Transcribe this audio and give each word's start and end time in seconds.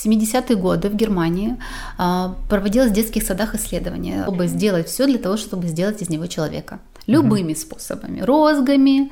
В 0.00 0.06
70-е 0.06 0.54
годы 0.54 0.90
в 0.90 0.94
Германии 0.94 1.56
а, 1.98 2.36
проводилось 2.48 2.90
в 2.90 2.94
детских 2.94 3.24
садах 3.24 3.56
исследования, 3.56 4.22
чтобы 4.22 4.46
сделать 4.46 4.86
все 4.86 5.06
для 5.06 5.18
того, 5.18 5.36
чтобы 5.36 5.66
сделать 5.66 6.02
из 6.02 6.08
него 6.08 6.26
человека. 6.26 6.78
Любыми 7.08 7.52
угу. 7.52 7.58
способами. 7.58 8.20
Розгами, 8.20 9.10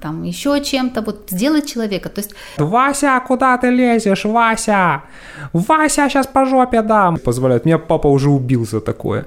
там 0.00 0.22
еще 0.22 0.62
чем-то, 0.62 1.02
вот 1.02 1.30
сделать 1.30 1.66
человека. 1.66 2.08
То 2.08 2.20
есть... 2.20 2.34
Вася, 2.56 3.20
куда 3.26 3.58
ты 3.58 3.70
лезешь, 3.70 4.24
Вася? 4.24 5.02
Вася, 5.52 6.08
сейчас 6.08 6.28
по 6.28 6.44
жопе 6.44 6.82
дам. 6.82 7.16
Позволяет. 7.16 7.64
Меня 7.64 7.78
папа 7.78 8.06
уже 8.06 8.30
убил 8.30 8.64
за 8.64 8.80
такое. 8.80 9.24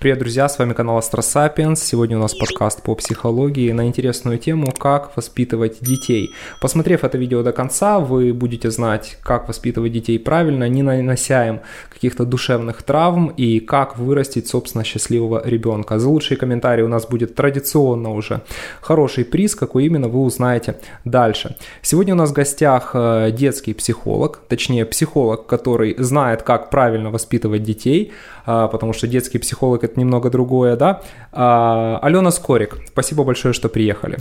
Привет, 0.00 0.18
друзья, 0.18 0.48
с 0.48 0.58
вами 0.58 0.72
канал 0.72 0.96
Астросапиенс. 0.96 1.82
Сегодня 1.82 2.16
у 2.16 2.20
нас 2.20 2.34
подкаст 2.34 2.82
по 2.82 2.94
психологии 2.94 3.70
на 3.70 3.86
интересную 3.86 4.38
тему 4.38 4.72
«Как 4.72 5.14
воспитывать 5.14 5.82
детей». 5.82 6.32
Посмотрев 6.58 7.04
это 7.04 7.18
видео 7.18 7.42
до 7.42 7.52
конца, 7.52 8.00
вы 8.00 8.32
будете 8.32 8.70
знать, 8.70 9.18
как 9.22 9.46
воспитывать 9.46 9.92
детей 9.92 10.18
правильно, 10.18 10.66
не 10.70 10.82
нанося 10.82 11.46
им 11.46 11.60
каких-то 11.92 12.24
душевных 12.24 12.82
травм 12.82 13.26
и 13.26 13.60
как 13.60 13.98
вырастить, 13.98 14.48
собственно, 14.48 14.84
счастливого 14.84 15.46
ребенка. 15.46 15.98
За 15.98 16.08
лучшие 16.08 16.38
комментарии 16.38 16.82
у 16.82 16.88
нас 16.88 17.06
будет 17.06 17.34
традиционно 17.34 18.14
уже 18.14 18.40
хороший 18.80 19.26
приз, 19.26 19.54
какой 19.54 19.84
именно 19.84 20.08
вы 20.08 20.20
узнаете 20.20 20.76
дальше. 21.04 21.56
Сегодня 21.82 22.14
у 22.14 22.16
нас 22.16 22.30
в 22.30 22.32
гостях 22.32 22.92
э, 22.94 23.32
детский 23.32 23.74
психолог, 23.74 24.40
точнее 24.48 24.86
психолог, 24.86 25.44
который 25.44 25.94
знает, 25.98 26.42
как 26.42 26.70
правильно 26.70 27.10
воспитывать 27.10 27.64
детей, 27.64 28.12
потому 28.44 28.92
что 28.92 29.06
детский 29.06 29.38
психолог 29.38 29.84
это 29.84 29.98
немного 29.98 30.30
другое, 30.30 30.76
да. 30.76 31.02
А, 31.32 31.98
Алена 32.02 32.30
Скорик, 32.30 32.78
спасибо 32.88 33.24
большое, 33.24 33.54
что 33.54 33.68
приехали. 33.68 34.18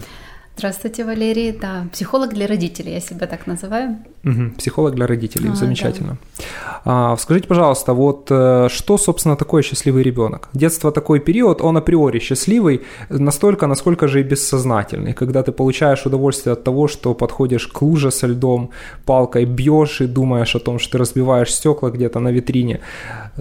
Здравствуйте, 0.58 1.06
Валерий. 1.06 1.54
Да, 1.54 1.88
психолог 1.94 2.34
для 2.34 2.46
родителей, 2.46 2.94
я 2.94 3.00
себя 3.00 3.28
так 3.28 3.48
называю. 3.48 3.98
Угу, 4.26 4.56
психолог 4.58 4.94
для 4.94 5.08
родителей, 5.08 5.52
а, 5.52 5.56
замечательно. 5.56 6.18
Да. 6.38 6.39
А, 6.86 7.18
скажите, 7.18 7.48
пожалуйста, 7.48 7.94
вот 7.94 8.28
э, 8.32 8.68
что, 8.70 8.98
собственно, 8.98 9.36
такое 9.36 9.64
счастливый 9.64 10.04
ребенок? 10.04 10.50
Детство 10.54 10.92
такой 10.92 11.20
период, 11.20 11.62
он 11.62 11.78
априори 11.78 12.20
счастливый, 12.20 12.82
настолько, 13.10 13.68
насколько 13.68 14.08
же 14.08 14.22
и 14.22 14.24
бессознательный, 14.24 15.14
когда 15.14 15.44
ты 15.44 15.52
получаешь 15.52 16.06
удовольствие 16.06 16.54
от 16.54 16.64
того, 16.64 16.88
что 16.88 17.14
подходишь 17.14 17.68
к 17.68 17.82
луже 17.82 18.12
со 18.12 18.28
льдом, 18.28 18.70
палкой 19.06 19.46
бьешь 19.46 20.02
и 20.02 20.08
думаешь 20.08 20.56
о 20.56 20.60
том, 20.60 20.80
что 20.80 20.94
ты 20.94 20.98
разбиваешь 20.98 21.54
стекла 21.54 21.90
где-то 21.90 22.20
на 22.20 22.32
витрине. 22.32 22.80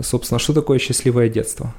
Собственно, 0.03 0.39
что 0.39 0.53
такое 0.53 0.79
счастливое 0.79 1.29
детство? 1.29 1.73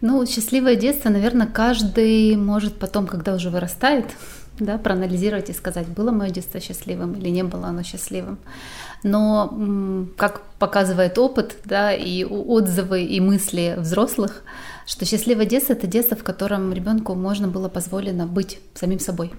Ну, 0.00 0.26
счастливое 0.26 0.76
детство, 0.76 1.10
наверное, 1.10 1.46
каждый 1.46 2.36
может 2.36 2.74
потом, 2.74 3.06
когда 3.06 3.34
уже 3.34 3.50
вырастает, 3.50 4.04
да, 4.58 4.78
проанализировать 4.78 5.50
и 5.50 5.54
сказать, 5.54 5.86
было 5.86 6.10
мое 6.10 6.30
детство 6.30 6.60
счастливым 6.60 7.14
или 7.14 7.30
не 7.30 7.42
было 7.42 7.68
оно 7.68 7.82
счастливым. 7.82 8.38
Но, 9.02 10.06
как 10.16 10.42
показывает 10.58 11.18
опыт, 11.18 11.56
да, 11.64 11.92
и 11.92 12.24
отзывы, 12.24 13.02
и 13.04 13.20
мысли 13.20 13.74
взрослых, 13.78 14.42
что 14.86 15.04
счастливое 15.04 15.46
детство– 15.46 15.72
это 15.74 15.86
детство, 15.86 16.16
в 16.16 16.24
котором 16.24 16.72
ребенку 16.72 17.14
можно 17.14 17.48
было 17.48 17.68
позволено 17.68 18.26
быть 18.26 18.60
самим 18.74 18.98
собой 18.98 19.32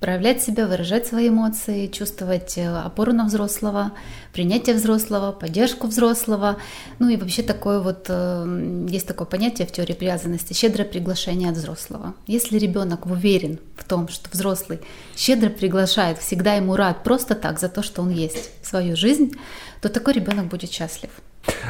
проявлять 0.00 0.42
себя, 0.42 0.66
выражать 0.66 1.06
свои 1.06 1.28
эмоции, 1.28 1.86
чувствовать 1.86 2.56
э, 2.56 2.68
опору 2.68 3.12
на 3.12 3.24
взрослого, 3.26 3.92
принятие 4.32 4.76
взрослого, 4.76 5.32
поддержку 5.32 5.86
взрослого. 5.86 6.56
Ну 6.98 7.08
и 7.08 7.16
вообще 7.16 7.42
такое 7.42 7.80
вот, 7.80 8.06
э, 8.08 8.86
есть 8.88 9.06
такое 9.06 9.26
понятие 9.26 9.66
в 9.66 9.72
теории 9.72 9.94
привязанности, 9.94 10.52
щедрое 10.52 10.86
приглашение 10.86 11.50
от 11.50 11.56
взрослого. 11.56 12.14
Если 12.26 12.58
ребенок 12.58 13.06
уверен 13.06 13.58
в 13.76 13.84
том, 13.84 14.08
что 14.08 14.28
взрослый 14.30 14.80
щедро 15.16 15.50
приглашает, 15.50 16.18
всегда 16.18 16.54
ему 16.54 16.76
рад 16.76 17.02
просто 17.02 17.34
так 17.34 17.58
за 17.58 17.68
то, 17.68 17.82
что 17.82 18.02
он 18.02 18.10
есть 18.10 18.50
в 18.62 18.66
свою 18.66 18.96
жизнь, 18.96 19.32
то 19.80 19.88
такой 19.88 20.14
ребенок 20.14 20.46
будет 20.46 20.70
счастлив. 20.70 21.10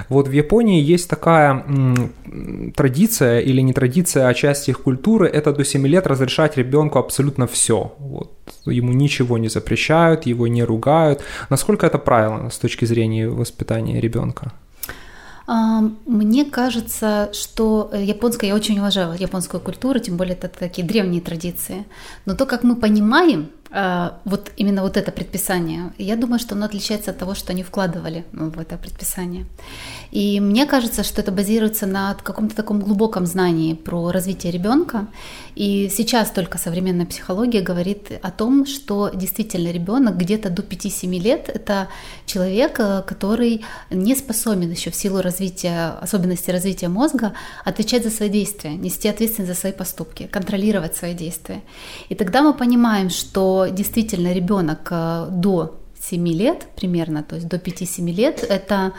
Вот 0.09 0.29
в 0.29 0.33
Японии 0.33 0.83
есть 0.83 1.09
такая 1.09 1.51
м, 1.51 2.13
традиция 2.75 3.41
или 3.41 3.63
не 3.63 3.73
традиция, 3.73 4.29
а 4.29 4.35
часть 4.35 4.69
их 4.69 4.83
культуры, 4.83 5.27
это 5.27 5.53
до 5.53 5.65
7 5.65 5.87
лет 5.87 6.07
разрешать 6.07 6.57
ребенку 6.57 6.99
абсолютно 6.99 7.47
все. 7.47 7.95
Вот. 7.99 8.33
Ему 8.67 8.93
ничего 8.93 9.39
не 9.39 9.49
запрещают, 9.49 10.27
его 10.27 10.49
не 10.49 10.65
ругают. 10.65 11.23
Насколько 11.51 11.87
это 11.87 11.99
правильно 11.99 12.51
с 12.51 12.59
точки 12.59 12.87
зрения 12.87 13.29
воспитания 13.29 14.01
ребенка? 14.01 14.53
Мне 16.05 16.45
кажется, 16.45 17.31
что 17.33 17.89
э, 17.91 18.05
японская, 18.05 18.51
я 18.51 18.55
очень 18.55 18.79
уважаю 18.79 19.17
японскую 19.19 19.63
культуру, 19.63 19.99
тем 19.99 20.19
более 20.19 20.35
это 20.35 20.51
такие 20.51 20.87
древние 20.87 21.23
традиции. 21.23 21.87
Но 22.27 22.35
то, 22.35 22.45
как 22.45 22.65
мы 22.65 22.77
понимаем 22.77 23.41
а, 23.41 23.58
вот 23.71 24.53
именно 24.57 24.83
вот 24.83 24.97
это 24.97 25.13
предписание, 25.13 25.93
я 25.99 26.17
думаю, 26.17 26.39
что 26.39 26.55
оно 26.55 26.67
отличается 26.67 27.11
от 27.11 27.19
того, 27.19 27.35
что 27.35 27.53
они 27.53 27.63
вкладывали 27.63 28.25
в 28.33 28.59
это 28.59 28.79
предписание. 28.79 29.47
И 30.11 30.41
мне 30.41 30.67
кажется, 30.67 31.03
что 31.03 31.21
это 31.21 31.33
базируется 31.33 31.87
на 31.87 32.15
каком-то 32.15 32.57
таком 32.57 32.81
глубоком 32.81 33.27
знании 33.27 33.75
про 33.75 34.11
развитие 34.11 34.53
ребенка. 34.53 35.07
И 35.55 35.91
сейчас 35.93 36.31
только 36.31 36.59
современная 36.59 37.07
психология 37.07 37.61
говорит 37.61 38.13
о 38.23 38.31
том, 38.31 38.65
что 38.65 39.11
действительно 39.13 39.71
ребенок 39.71 40.17
где-то 40.17 40.51
до 40.51 40.63
5-7 40.63 41.19
лет 41.19 41.49
это 41.49 41.89
человек, 42.27 42.81
э, 42.81 43.03
который 43.07 43.65
не 43.91 44.15
способен 44.15 44.71
еще 44.71 44.91
в 44.91 44.95
силу 44.95 45.21
развития, 45.21 45.99
особенностей 46.01 46.53
развития 46.53 46.89
мозга 46.89 47.35
отвечать 47.65 48.05
за 48.05 48.11
свои 48.11 48.29
действия, 48.29 48.75
нести 48.75 49.09
ответственность 49.09 49.53
за 49.53 49.61
свои 49.61 49.73
поступки, 49.73 50.27
контролировать 50.27 50.97
свои 50.97 51.15
действия. 51.15 51.63
И 52.09 52.15
тогда 52.15 52.43
мы 52.43 52.55
понимаем, 52.55 53.11
что 53.11 53.67
действительно 53.71 54.33
ребенок 54.33 54.89
э, 54.91 55.29
до 55.31 55.79
7 56.11 56.29
лет 56.29 56.67
примерно, 56.77 57.23
то 57.23 57.37
есть 57.37 57.49
до 57.49 57.57
5-7 57.57 58.13
лет, 58.13 58.45
это, 58.49 58.93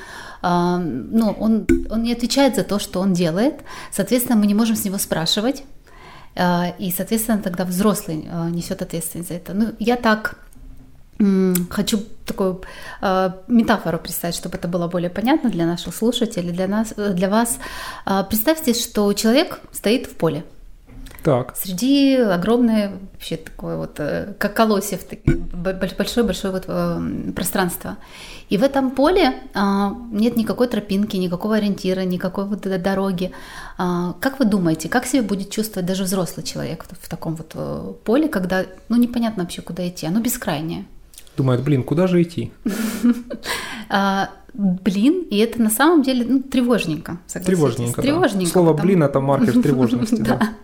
э, 0.43 0.77
ну, 1.11 1.35
он, 1.39 1.67
он 1.89 2.03
не 2.03 2.13
отвечает 2.13 2.55
за 2.55 2.63
то, 2.63 2.79
что 2.79 2.99
он 2.99 3.13
делает, 3.13 3.55
соответственно, 3.91 4.37
мы 4.37 4.47
не 4.47 4.53
можем 4.53 4.75
с 4.75 4.85
него 4.85 4.97
спрашивать, 4.97 5.63
э, 6.35 6.77
и, 6.79 6.91
соответственно, 6.91 7.41
тогда 7.41 7.65
взрослый 7.65 8.27
несет 8.51 8.81
ответственность 8.81 9.29
за 9.29 9.35
это. 9.35 9.53
Ну, 9.53 9.73
я 9.79 9.95
так 9.95 10.37
хочу 11.69 11.99
такую 12.25 12.61
метафору 13.47 13.99
представить, 13.99 14.35
чтобы 14.35 14.57
это 14.57 14.69
было 14.69 14.87
более 14.87 15.09
понятно 15.09 15.49
для 15.49 15.65
наших 15.65 15.93
слушателей, 15.93 16.53
для 16.53 16.67
нас, 16.67 16.93
для 16.95 17.27
вас. 17.27 17.59
Представьте, 18.29 18.73
что 18.73 19.11
человек 19.11 19.59
стоит 19.73 20.07
в 20.07 20.15
поле, 20.15 20.45
так. 21.23 21.55
Среди 21.55 22.15
огромное 22.15 22.93
вообще 23.13 23.37
такое 23.37 23.77
вот, 23.77 23.99
э, 23.99 24.33
как 24.37 24.53
колосьев, 24.53 25.01
большое-большое 25.23 26.53
вот 26.53 26.65
э, 26.67 27.31
пространство. 27.35 27.97
И 28.49 28.57
в 28.57 28.63
этом 28.63 28.91
поле 28.91 29.33
а, 29.53 29.95
нет 30.11 30.35
никакой 30.35 30.67
тропинки, 30.67 31.17
никакого 31.17 31.57
ориентира, 31.57 32.01
никакой 32.01 32.45
вот 32.45 32.61
дороги. 32.61 33.31
А, 33.77 34.13
как 34.19 34.39
вы 34.39 34.45
думаете, 34.45 34.89
как 34.89 35.05
себя 35.05 35.21
будет 35.21 35.51
чувствовать 35.51 35.85
даже 35.85 36.03
взрослый 36.03 36.43
человек 36.43 36.85
в 36.99 37.07
таком 37.07 37.35
вот 37.35 37.51
э, 37.53 37.93
поле, 38.03 38.27
когда, 38.27 38.65
ну, 38.89 38.97
непонятно 38.97 39.43
вообще, 39.43 39.61
куда 39.61 39.87
идти, 39.87 40.07
оно 40.07 40.19
бескрайнее? 40.19 40.85
Думает, 41.37 41.63
блин, 41.63 41.83
куда 41.83 42.07
же 42.07 42.21
идти? 42.21 42.51
Блин, 44.53 45.25
и 45.29 45.37
это 45.37 45.61
на 45.61 45.69
самом 45.69 46.03
деле 46.03 46.25
ну, 46.27 46.41
тревожненько. 46.41 47.19
Тревожненько, 47.45 48.01
тревожненько. 48.01 48.51
Слово 48.51 48.73
потому... 48.73 48.87
блин 48.87 49.03
это 49.03 49.19
маркер 49.19 49.53
тревожности, 49.63 50.21
да. 50.21 50.39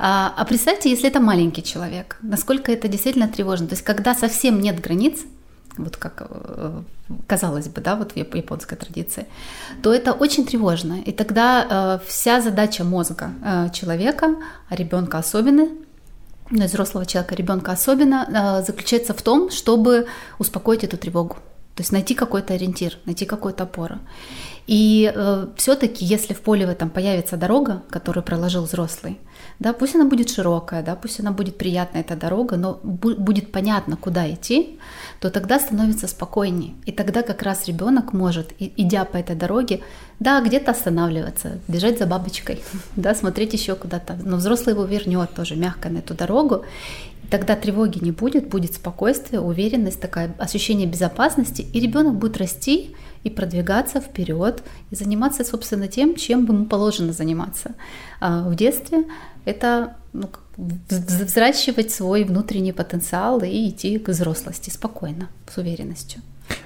А, 0.00 0.32
а 0.36 0.44
представьте, 0.44 0.90
если 0.90 1.08
это 1.08 1.18
маленький 1.18 1.64
человек, 1.64 2.18
насколько 2.22 2.70
это 2.70 2.86
действительно 2.86 3.26
тревожно. 3.26 3.66
То 3.66 3.72
есть, 3.72 3.82
когда 3.82 4.14
совсем 4.14 4.60
нет 4.60 4.80
границ, 4.80 5.24
вот 5.76 5.96
как 5.96 6.28
э, 6.30 6.82
казалось 7.26 7.68
бы, 7.68 7.80
да, 7.80 7.96
вот 7.96 8.12
в 8.12 8.16
японской 8.16 8.76
традиции, 8.76 9.26
то 9.82 9.92
это 9.92 10.12
очень 10.12 10.46
тревожно. 10.46 11.00
И 11.04 11.12
тогда 11.12 11.98
э, 12.00 12.06
вся 12.06 12.40
задача 12.40 12.84
мозга 12.84 13.32
э, 13.44 13.70
человека, 13.72 14.36
а 14.68 14.76
ребенка 14.76 15.18
особенно, 15.18 15.68
ну, 16.50 16.64
взрослого 16.64 17.04
человека, 17.04 17.34
ребенка 17.34 17.72
особенно, 17.72 18.62
заключается 18.66 19.12
в 19.14 19.22
том, 19.22 19.50
чтобы 19.50 20.06
успокоить 20.38 20.84
эту 20.84 20.96
тревогу. 20.96 21.36
То 21.78 21.82
есть 21.82 21.92
найти 21.92 22.14
какой-то 22.14 22.54
ориентир, 22.54 22.98
найти 23.04 23.24
какую-то 23.24 23.62
опору. 23.62 23.98
И 24.66 25.12
э, 25.14 25.46
все-таки, 25.56 26.04
если 26.04 26.34
в 26.34 26.40
поле 26.40 26.66
в 26.66 26.70
этом 26.70 26.90
появится 26.90 27.36
дорога, 27.36 27.84
которую 27.88 28.24
проложил 28.24 28.64
взрослый, 28.64 29.16
да, 29.60 29.72
пусть 29.72 29.94
она 29.94 30.04
будет 30.04 30.28
широкая, 30.28 30.82
да, 30.82 30.96
пусть 30.96 31.20
она 31.20 31.30
будет 31.30 31.56
приятная 31.56 32.00
эта 32.00 32.16
дорога, 32.16 32.56
но 32.56 32.80
будет 32.82 33.52
понятно, 33.52 33.96
куда 33.96 34.28
идти, 34.28 34.80
то 35.20 35.30
тогда 35.30 35.60
становится 35.60 36.08
спокойнее. 36.08 36.74
И 36.84 36.90
тогда 36.90 37.22
как 37.22 37.42
раз 37.42 37.68
ребенок 37.68 38.12
может, 38.12 38.52
идя 38.58 39.04
по 39.04 39.16
этой 39.16 39.36
дороге, 39.36 39.80
да, 40.18 40.40
где-то 40.40 40.72
останавливаться, 40.72 41.60
бежать 41.68 41.98
за 41.98 42.06
бабочкой, 42.06 42.60
да, 42.96 43.14
смотреть 43.14 43.52
еще 43.52 43.76
куда-то. 43.76 44.18
Но 44.24 44.36
взрослый 44.36 44.74
его 44.74 44.84
вернет 44.84 45.32
тоже 45.32 45.54
мягко 45.54 45.90
на 45.90 45.98
эту 45.98 46.14
дорогу. 46.14 46.64
Тогда 47.30 47.56
тревоги 47.56 48.02
не 48.02 48.10
будет, 48.10 48.48
будет 48.48 48.74
спокойствие, 48.74 49.40
уверенность, 49.40 50.00
такая 50.00 50.34
ощущение 50.38 50.86
безопасности, 50.86 51.62
и 51.62 51.80
ребенок 51.80 52.14
будет 52.14 52.38
расти 52.38 52.96
и 53.22 53.30
продвигаться 53.30 54.00
вперед 54.00 54.62
и 54.90 54.94
заниматься, 54.94 55.44
собственно, 55.44 55.88
тем, 55.88 56.14
чем 56.14 56.46
ему 56.46 56.64
положено 56.64 57.12
заниматься. 57.12 57.74
А 58.20 58.48
в 58.48 58.54
детстве 58.54 59.04
это 59.44 59.96
ну, 60.12 60.30
взращивать 60.56 61.90
свой 61.90 62.24
внутренний 62.24 62.72
потенциал 62.72 63.42
и 63.42 63.68
идти 63.68 63.98
к 63.98 64.08
взрослости 64.08 64.70
спокойно, 64.70 65.28
с 65.52 65.58
уверенностью. 65.58 66.22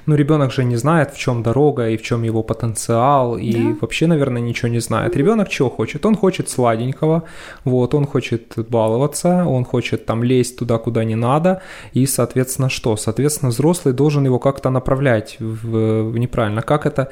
Ну, 0.07 0.17
ребенок 0.17 0.53
же 0.53 0.65
не 0.65 0.77
знает, 0.77 1.13
в 1.13 1.19
чем 1.19 1.43
дорога 1.43 1.89
и 1.89 1.97
в 1.97 2.03
чем 2.03 2.25
его 2.25 2.43
потенциал, 2.43 3.37
и 3.37 3.53
да. 3.53 3.77
вообще, 3.81 4.07
наверное, 4.07 4.43
ничего 4.43 4.69
не 4.69 4.81
знает. 4.81 5.17
Ребенок 5.17 5.49
чего 5.49 5.71
хочет? 5.71 6.05
Он 6.07 6.17
хочет 6.17 6.49
сладенького, 6.49 7.23
вот, 7.65 7.95
он 7.95 8.07
хочет 8.07 8.55
баловаться, 8.57 9.45
он 9.47 9.65
хочет 9.65 10.07
там 10.07 10.25
лезть 10.25 10.59
туда, 10.59 10.79
куда 10.79 11.05
не 11.05 11.15
надо, 11.15 11.63
и, 11.93 12.07
соответственно, 12.07 12.69
что? 12.69 12.97
Соответственно, 12.97 13.51
взрослый 13.51 13.95
должен 13.95 14.25
его 14.25 14.39
как-то 14.39 14.71
направлять 14.71 15.37
в, 15.39 16.11
в 16.11 16.19
неправильно. 16.19 16.63
Как 16.63 16.87
это? 16.87 17.09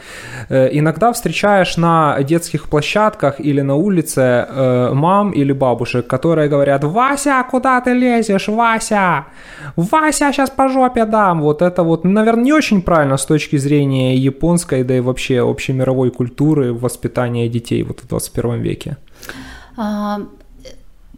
Э, 0.49 0.69
иногда 0.73 1.13
встречаешь 1.13 1.77
на 1.77 2.21
детских 2.23 2.69
площадках 2.69 3.41
или 3.41 3.61
на 3.61 3.77
улице 3.77 4.21
э, 4.21 4.93
мам 4.93 5.31
или 5.31 5.53
бабушек, 5.53 6.07
которые 6.07 6.49
говорят, 6.49 6.85
Вася, 6.85 7.45
куда 7.51 7.81
ты 7.81 7.93
лезешь, 7.93 8.49
Вася? 8.49 9.27
Вася, 9.77 10.33
сейчас 10.33 10.51
по 10.51 10.69
жопе 10.69 11.05
дам. 11.05 11.41
Вот 11.41 11.63
это 11.63 11.83
вот, 11.83 12.05
наверное, 12.05 12.45
не 12.45 12.53
очень 12.53 12.80
правильно 12.81 13.17
с 13.17 13.27
точки 13.27 13.57
зрения 13.57 14.17
японской, 14.17 14.85
да 14.85 14.97
и 14.97 15.01
вообще 15.01 15.41
общемировой 15.41 16.11
культуры 16.11 16.73
воспитания 16.73 17.49
детей 17.49 17.83
вот 17.83 18.01
в 18.01 18.09
21 18.09 18.61
веке? 18.61 18.97
А, 19.77 20.21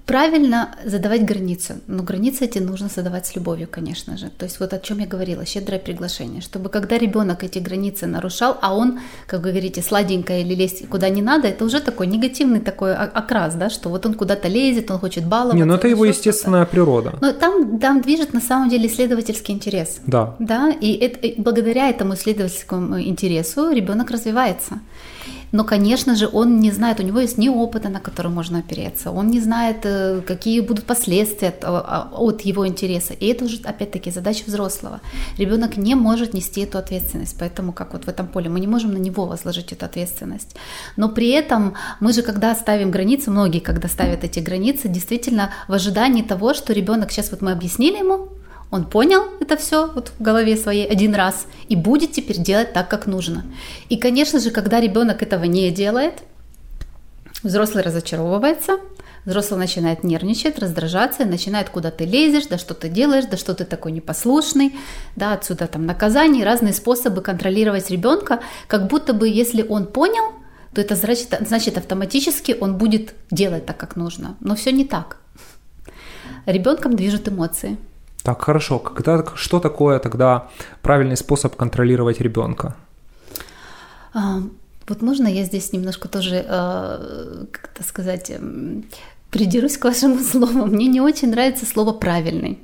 правильно 0.06 0.74
задавать 0.84 1.24
границы, 1.24 1.80
но 1.86 2.02
границы 2.02 2.44
эти 2.44 2.58
нужно 2.58 2.88
задавать 2.88 3.26
с 3.26 3.36
любовью, 3.36 3.68
конечно 3.70 4.16
же. 4.16 4.30
То 4.30 4.44
есть 4.44 4.60
вот 4.60 4.72
о 4.72 4.78
чем 4.78 4.98
я 4.98 5.06
говорила, 5.06 5.46
щедрое 5.46 5.78
приглашение, 5.78 6.40
чтобы 6.40 6.70
когда 6.70 6.98
ребенок 6.98 7.44
эти 7.44 7.58
границы 7.58 8.06
нарушал, 8.06 8.58
а 8.60 8.74
он, 8.74 9.00
как 9.26 9.42
вы 9.42 9.50
говорите, 9.50 9.82
сладенько 9.82 10.38
или 10.38 10.54
лезть 10.54 10.88
куда 10.88 11.08
не 11.08 11.22
надо, 11.22 11.48
это 11.48 11.64
уже 11.64 11.80
такой 11.80 12.06
негативный 12.06 12.60
такой 12.60 12.94
окрас, 12.94 13.54
да, 13.54 13.70
что 13.70 13.88
вот 13.88 14.04
он 14.04 14.14
куда-то 14.14 14.48
лезет, 14.48 14.90
он 14.90 14.98
хочет 14.98 15.24
баловаться. 15.24 15.56
Не, 15.56 15.64
ну 15.64 15.74
это 15.74 15.88
его 15.88 16.04
естественная 16.04 16.66
природа. 16.66 17.14
Но 17.20 17.32
там, 17.32 17.78
там 17.78 18.00
движет 18.00 18.32
на 18.32 18.40
самом 18.40 18.68
деле 18.68 18.86
исследовательский 18.86 19.54
интерес. 19.54 20.00
Да. 20.06 20.34
Да, 20.38 20.70
и, 20.70 20.92
это, 20.94 21.26
и 21.26 21.40
благодаря 21.40 21.88
этому 21.88 22.14
исследовательскому 22.14 23.00
интересу 23.00 23.70
ребенок 23.70 24.10
развивается. 24.10 24.80
Но, 25.52 25.64
конечно 25.64 26.16
же, 26.16 26.28
он 26.32 26.60
не 26.60 26.70
знает, 26.70 27.00
у 27.00 27.02
него 27.02 27.20
есть 27.20 27.38
ни 27.38 27.48
опыта, 27.48 27.88
на 27.88 28.00
который 28.00 28.32
можно 28.32 28.58
опереться, 28.58 29.10
он 29.10 29.28
не 29.28 29.40
знает, 29.40 29.84
э, 29.84 30.22
какие 30.26 30.60
будут 30.60 30.84
последствия 30.84 31.48
от, 31.48 31.64
а, 31.64 32.08
от 32.12 32.40
его 32.40 32.66
интереса. 32.66 33.12
И 33.12 33.26
это 33.26 33.44
уже, 33.44 33.58
опять-таки, 33.62 34.10
задача 34.10 34.44
взрослого. 34.46 35.00
Ребенок 35.38 35.76
не 35.76 35.94
может 35.94 36.34
нести 36.34 36.62
эту 36.62 36.78
ответственность, 36.78 37.36
поэтому, 37.38 37.72
как 37.72 37.92
вот 37.92 38.04
в 38.04 38.08
этом 38.08 38.26
поле, 38.26 38.48
мы 38.48 38.60
не 38.60 38.66
можем 38.66 38.94
на 38.94 38.98
него 38.98 39.26
возложить 39.26 39.72
эту 39.72 39.84
ответственность. 39.84 40.56
Но 40.96 41.08
при 41.08 41.30
этом 41.30 41.74
мы 42.00 42.12
же, 42.12 42.22
когда 42.22 42.54
ставим 42.54 42.90
границы, 42.90 43.30
многие, 43.30 43.60
когда 43.60 43.88
ставят 43.88 44.24
эти 44.24 44.40
границы, 44.40 44.88
действительно 44.88 45.50
в 45.68 45.72
ожидании 45.74 46.22
того, 46.22 46.54
что 46.54 46.72
ребенок, 46.72 47.10
сейчас 47.10 47.30
вот 47.30 47.42
мы 47.42 47.52
объяснили 47.52 47.98
ему, 47.98 48.28
он 48.72 48.86
понял 48.86 49.24
это 49.38 49.56
все 49.58 49.86
вот 49.86 50.12
в 50.18 50.22
голове 50.22 50.56
своей 50.56 50.86
один 50.86 51.14
раз 51.14 51.46
и 51.68 51.76
будет 51.76 52.12
теперь 52.12 52.38
делать 52.38 52.72
так, 52.72 52.88
как 52.88 53.06
нужно. 53.06 53.44
И, 53.90 53.98
конечно 53.98 54.40
же, 54.40 54.50
когда 54.50 54.80
ребенок 54.80 55.22
этого 55.22 55.44
не 55.44 55.70
делает, 55.70 56.14
взрослый 57.42 57.84
разочаровывается, 57.84 58.78
взрослый 59.26 59.60
начинает 59.60 60.04
нервничать, 60.04 60.58
раздражаться, 60.58 61.26
начинает 61.26 61.68
куда 61.68 61.90
ты 61.90 62.06
лезешь, 62.06 62.46
да 62.46 62.56
что 62.56 62.72
ты 62.72 62.88
делаешь, 62.88 63.26
да 63.30 63.36
что 63.36 63.54
ты 63.54 63.66
такой 63.66 63.92
непослушный, 63.92 64.74
да, 65.16 65.34
отсюда 65.34 65.66
там 65.66 65.84
наказание, 65.84 66.42
разные 66.42 66.72
способы 66.72 67.20
контролировать 67.20 67.90
ребенка, 67.90 68.40
как 68.68 68.86
будто 68.86 69.12
бы 69.12 69.28
если 69.28 69.62
он 69.62 69.84
понял, 69.84 70.32
то 70.74 70.80
это 70.80 70.96
значит, 70.96 71.34
значит 71.46 71.76
автоматически 71.76 72.56
он 72.58 72.78
будет 72.78 73.12
делать 73.30 73.66
так, 73.66 73.76
как 73.76 73.96
нужно. 73.96 74.36
Но 74.40 74.56
все 74.56 74.72
не 74.72 74.86
так. 74.86 75.18
Ребенком 76.46 76.96
движут 76.96 77.28
эмоции. 77.28 77.76
Так, 78.22 78.42
хорошо. 78.42 78.78
Когда, 78.78 79.24
что 79.34 79.58
такое 79.58 79.98
тогда 79.98 80.48
правильный 80.80 81.16
способ 81.16 81.56
контролировать 81.56 82.20
ребенка? 82.20 82.76
А, 84.14 84.38
вот 84.88 85.02
можно 85.02 85.26
я 85.26 85.44
здесь 85.44 85.72
немножко 85.72 86.08
тоже, 86.08 86.44
а, 86.48 87.46
как-то 87.50 87.82
сказать, 87.82 88.32
придерусь 89.30 89.78
к 89.78 89.84
вашему 89.84 90.18
слову. 90.22 90.66
Мне 90.66 90.86
не 90.86 91.00
очень 91.00 91.30
нравится 91.30 91.66
слово 91.66 91.92
«правильный». 91.92 92.58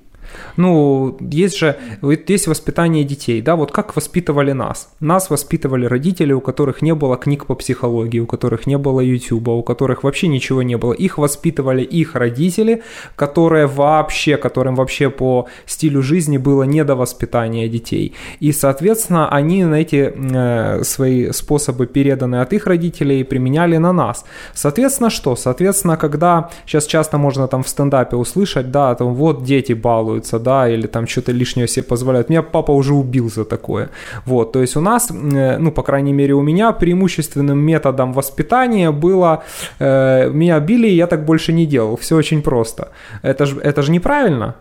Ну, 0.57 1.17
есть 1.21 1.59
же, 1.59 1.77
есть 2.03 2.47
воспитание 2.47 3.05
детей, 3.05 3.41
да, 3.43 3.57
вот 3.57 3.73
как 3.73 3.97
воспитывали 3.97 4.53
нас. 4.53 4.91
Нас 5.01 5.31
воспитывали 5.31 5.87
родители, 5.87 6.33
у 6.33 6.41
которых 6.41 6.83
не 6.83 6.95
было 6.95 7.17
книг 7.17 7.47
по 7.47 7.55
психологии, 7.55 8.21
у 8.21 8.27
которых 8.27 8.67
не 8.67 8.79
было 8.79 9.01
YouTube, 9.01 9.49
у 9.49 9.63
которых 9.63 10.05
вообще 10.05 10.29
ничего 10.29 10.63
не 10.63 10.77
было. 10.77 10.93
Их 10.93 11.19
воспитывали 11.19 11.83
их 11.83 12.15
родители, 12.15 12.83
которые 13.17 13.67
вообще, 13.67 14.37
которым 14.37 14.75
вообще 14.75 15.11
по 15.11 15.47
стилю 15.67 16.03
жизни 16.03 16.39
было 16.39 16.65
не 16.65 16.85
до 16.85 16.97
воспитания 16.97 17.69
детей. 17.69 18.15
И, 18.41 18.53
соответственно, 18.53 19.29
они 19.29 19.65
на 19.65 19.77
эти 19.77 20.13
э, 20.15 20.83
свои 20.85 21.31
способы, 21.33 21.87
переданные 21.87 22.43
от 22.43 22.53
их 22.53 22.67
родителей, 22.67 23.25
применяли 23.25 23.77
на 23.77 23.93
нас. 23.93 24.25
Соответственно, 24.55 25.11
что? 25.11 25.37
Соответственно, 25.37 25.97
когда 25.97 26.51
сейчас 26.67 26.87
часто 26.87 27.19
можно 27.19 27.49
там 27.49 27.63
в 27.63 27.69
стендапе 27.69 28.17
услышать, 28.17 28.71
да, 28.71 28.95
там 28.95 29.15
вот 29.15 29.45
дети 29.45 29.73
балуют, 29.73 30.18
жалуются, 30.19 30.39
да, 30.39 30.69
или 30.69 30.87
там 30.87 31.07
что-то 31.07 31.33
лишнее 31.33 31.69
себе 31.69 31.85
позволяют. 31.85 32.31
Меня 32.31 32.43
папа 32.43 32.73
уже 32.73 32.93
убил 32.93 33.31
за 33.31 33.45
такое. 33.45 33.89
Вот, 34.27 34.53
то 34.53 34.61
есть 34.61 34.77
у 34.77 34.81
нас, 34.81 35.11
э, 35.11 35.59
ну, 35.59 35.73
по 35.73 35.83
крайней 35.83 36.13
мере, 36.13 36.35
у 36.35 36.43
меня 36.43 36.73
преимущественным 36.73 37.59
методом 37.59 38.13
воспитания 38.13 38.91
было, 38.91 39.43
э, 39.81 40.31
меня 40.33 40.61
били, 40.61 40.89
я 40.89 41.07
так 41.07 41.25
больше 41.25 41.53
не 41.53 41.67
делал. 41.67 41.97
Все 41.97 42.17
очень 42.17 42.43
просто. 42.43 42.89
Это 43.23 43.47
же 43.47 43.61
это 43.65 43.83
ж 43.83 43.91
неправильно. 43.91 44.55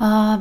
А, 0.00 0.40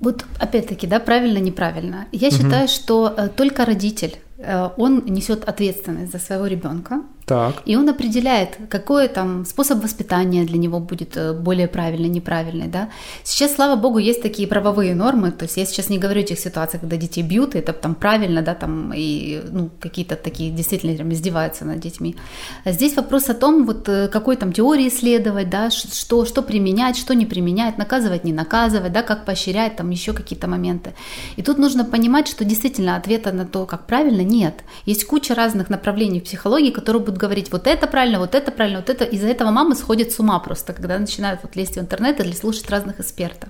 вот 0.00 0.24
опять-таки, 0.42 0.86
да, 0.86 1.00
правильно, 1.00 1.40
неправильно. 1.40 2.06
Я 2.12 2.28
угу. 2.28 2.36
считаю, 2.36 2.68
что 2.68 3.12
э, 3.16 3.28
только 3.28 3.64
родитель, 3.64 4.14
э, 4.38 4.70
он 4.76 5.02
несет 5.06 5.48
ответственность 5.48 6.12
за 6.12 6.18
своего 6.18 6.48
ребенка. 6.48 7.00
Так. 7.26 7.62
И 7.64 7.76
он 7.76 7.88
определяет, 7.88 8.58
какой 8.68 9.08
там 9.08 9.44
способ 9.44 9.82
воспитания 9.82 10.44
для 10.44 10.58
него 10.58 10.80
будет 10.80 11.16
э, 11.16 11.32
более 11.32 11.68
правильный, 11.68 12.08
неправильный, 12.08 12.66
да. 12.66 12.88
Сейчас, 13.22 13.54
слава 13.54 13.76
богу, 13.76 13.98
есть 13.98 14.22
такие 14.22 14.48
правовые 14.48 14.94
нормы, 14.94 15.30
то 15.30 15.44
есть 15.44 15.56
я 15.56 15.64
сейчас 15.64 15.90
не 15.90 15.98
говорю 15.98 16.22
о 16.22 16.24
тех 16.24 16.38
ситуациях, 16.38 16.80
когда 16.80 16.96
детей 16.96 17.22
бьют, 17.22 17.54
это 17.54 17.72
там 17.72 17.94
правильно, 17.94 18.42
да, 18.42 18.54
там 18.54 18.92
и 18.94 19.42
ну, 19.50 19.70
какие-то 19.80 20.16
такие 20.16 20.50
действительно 20.50 20.96
там, 20.96 21.12
издеваются 21.12 21.64
над 21.64 21.78
детьми. 21.80 22.16
А 22.64 22.72
здесь 22.72 22.96
вопрос 22.96 23.28
о 23.28 23.34
том, 23.34 23.64
вот 23.64 23.88
э, 23.88 24.08
какой 24.08 24.36
там 24.36 24.52
теории 24.52 24.88
исследовать, 24.88 25.50
да, 25.50 25.70
что, 25.70 26.24
что 26.24 26.42
применять, 26.42 26.96
что 26.96 27.14
не 27.14 27.26
применять, 27.26 27.78
наказывать, 27.78 28.24
не 28.24 28.32
наказывать, 28.32 28.92
да, 28.92 29.02
как 29.02 29.24
поощрять, 29.24 29.76
там 29.76 29.90
еще 29.90 30.12
какие-то 30.12 30.48
моменты. 30.48 30.94
И 31.36 31.42
тут 31.42 31.58
нужно 31.58 31.84
понимать, 31.84 32.28
что 32.28 32.44
действительно 32.44 32.96
ответа 32.96 33.32
на 33.32 33.46
то, 33.46 33.66
как 33.66 33.86
правильно, 33.86 34.22
нет. 34.22 34.54
Есть 34.86 35.04
куча 35.04 35.34
разных 35.34 35.70
направлений 35.70 36.20
в 36.20 36.24
психологии, 36.24 36.70
которые 36.70 37.02
будут 37.10 37.20
говорить, 37.20 37.52
вот 37.52 37.66
это 37.66 37.86
правильно, 37.86 38.18
вот 38.18 38.34
это 38.34 38.50
правильно, 38.50 38.78
вот 38.78 38.88
это. 38.88 39.04
Из-за 39.04 39.28
этого 39.28 39.50
мамы 39.50 39.74
сходят 39.74 40.12
с 40.12 40.20
ума 40.20 40.38
просто, 40.38 40.72
когда 40.72 40.98
начинают 40.98 41.40
вот 41.42 41.56
лезть 41.56 41.76
в 41.76 41.80
интернет 41.80 42.20
или 42.20 42.32
слушать 42.32 42.70
разных 42.70 43.00
экспертов. 43.00 43.48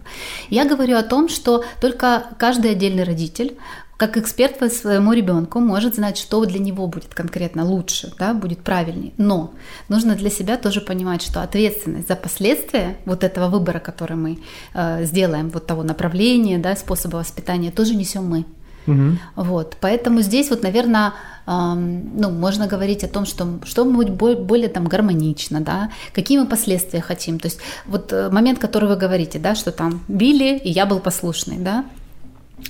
Я 0.49 0.65
говорю 0.65 0.97
о 0.97 1.03
том, 1.03 1.29
что 1.29 1.65
только 1.81 2.25
каждый 2.39 2.73
отдельный 2.73 3.05
родитель 3.05 3.57
как 4.01 4.17
эксперт 4.17 4.59
по 4.59 4.71
своему 4.71 5.13
ребенку 5.13 5.61
может 5.61 5.97
знать, 5.97 6.17
что 6.17 6.43
для 6.47 6.59
него 6.59 6.87
будет 6.87 7.13
конкретно 7.13 7.67
лучше, 7.67 8.11
да, 8.19 8.33
будет 8.33 8.61
правильнее. 8.61 9.13
Но 9.19 9.53
нужно 9.91 10.15
для 10.15 10.31
себя 10.31 10.57
тоже 10.57 10.81
понимать, 10.81 11.21
что 11.21 11.43
ответственность 11.43 12.09
за 12.09 12.17
последствия 12.17 12.97
вот 13.05 13.25
этого 13.25 13.49
выбора, 13.49 13.79
который 13.79 14.17
мы 14.17 14.39
э, 14.73 15.05
сделаем, 15.05 15.51
вот 15.51 15.67
того 15.67 15.83
направления, 15.83 16.57
да, 16.57 16.77
способа 16.77 17.17
воспитания, 17.17 17.71
тоже 17.71 17.95
несем 17.95 18.25
мы. 18.25 18.47
Угу. 18.91 19.45
Вот, 19.45 19.77
поэтому 19.81 20.21
здесь 20.21 20.51
вот, 20.51 20.63
наверное, 20.63 21.13
ну, 21.47 22.31
можно 22.31 22.67
говорить 22.67 23.03
о 23.05 23.09
том, 23.09 23.27
что, 23.27 23.59
что 23.65 23.85
будет 23.85 24.11
более, 24.11 24.39
более 24.39 24.69
там 24.69 24.85
гармонично, 24.85 25.61
да, 25.61 25.91
какие 26.13 26.39
мы 26.39 26.47
последствия 26.47 27.01
хотим. 27.01 27.39
То 27.39 27.47
есть 27.47 27.59
вот 27.87 28.13
э, 28.13 28.31
момент, 28.31 28.59
который 28.59 28.89
вы 28.89 28.97
говорите, 28.97 29.39
да, 29.39 29.55
что 29.55 29.73
там 29.73 30.03
били, 30.07 30.59
и 30.59 30.71
я 30.71 30.87
был 30.87 31.01
послушный, 31.01 31.57
да, 31.59 31.85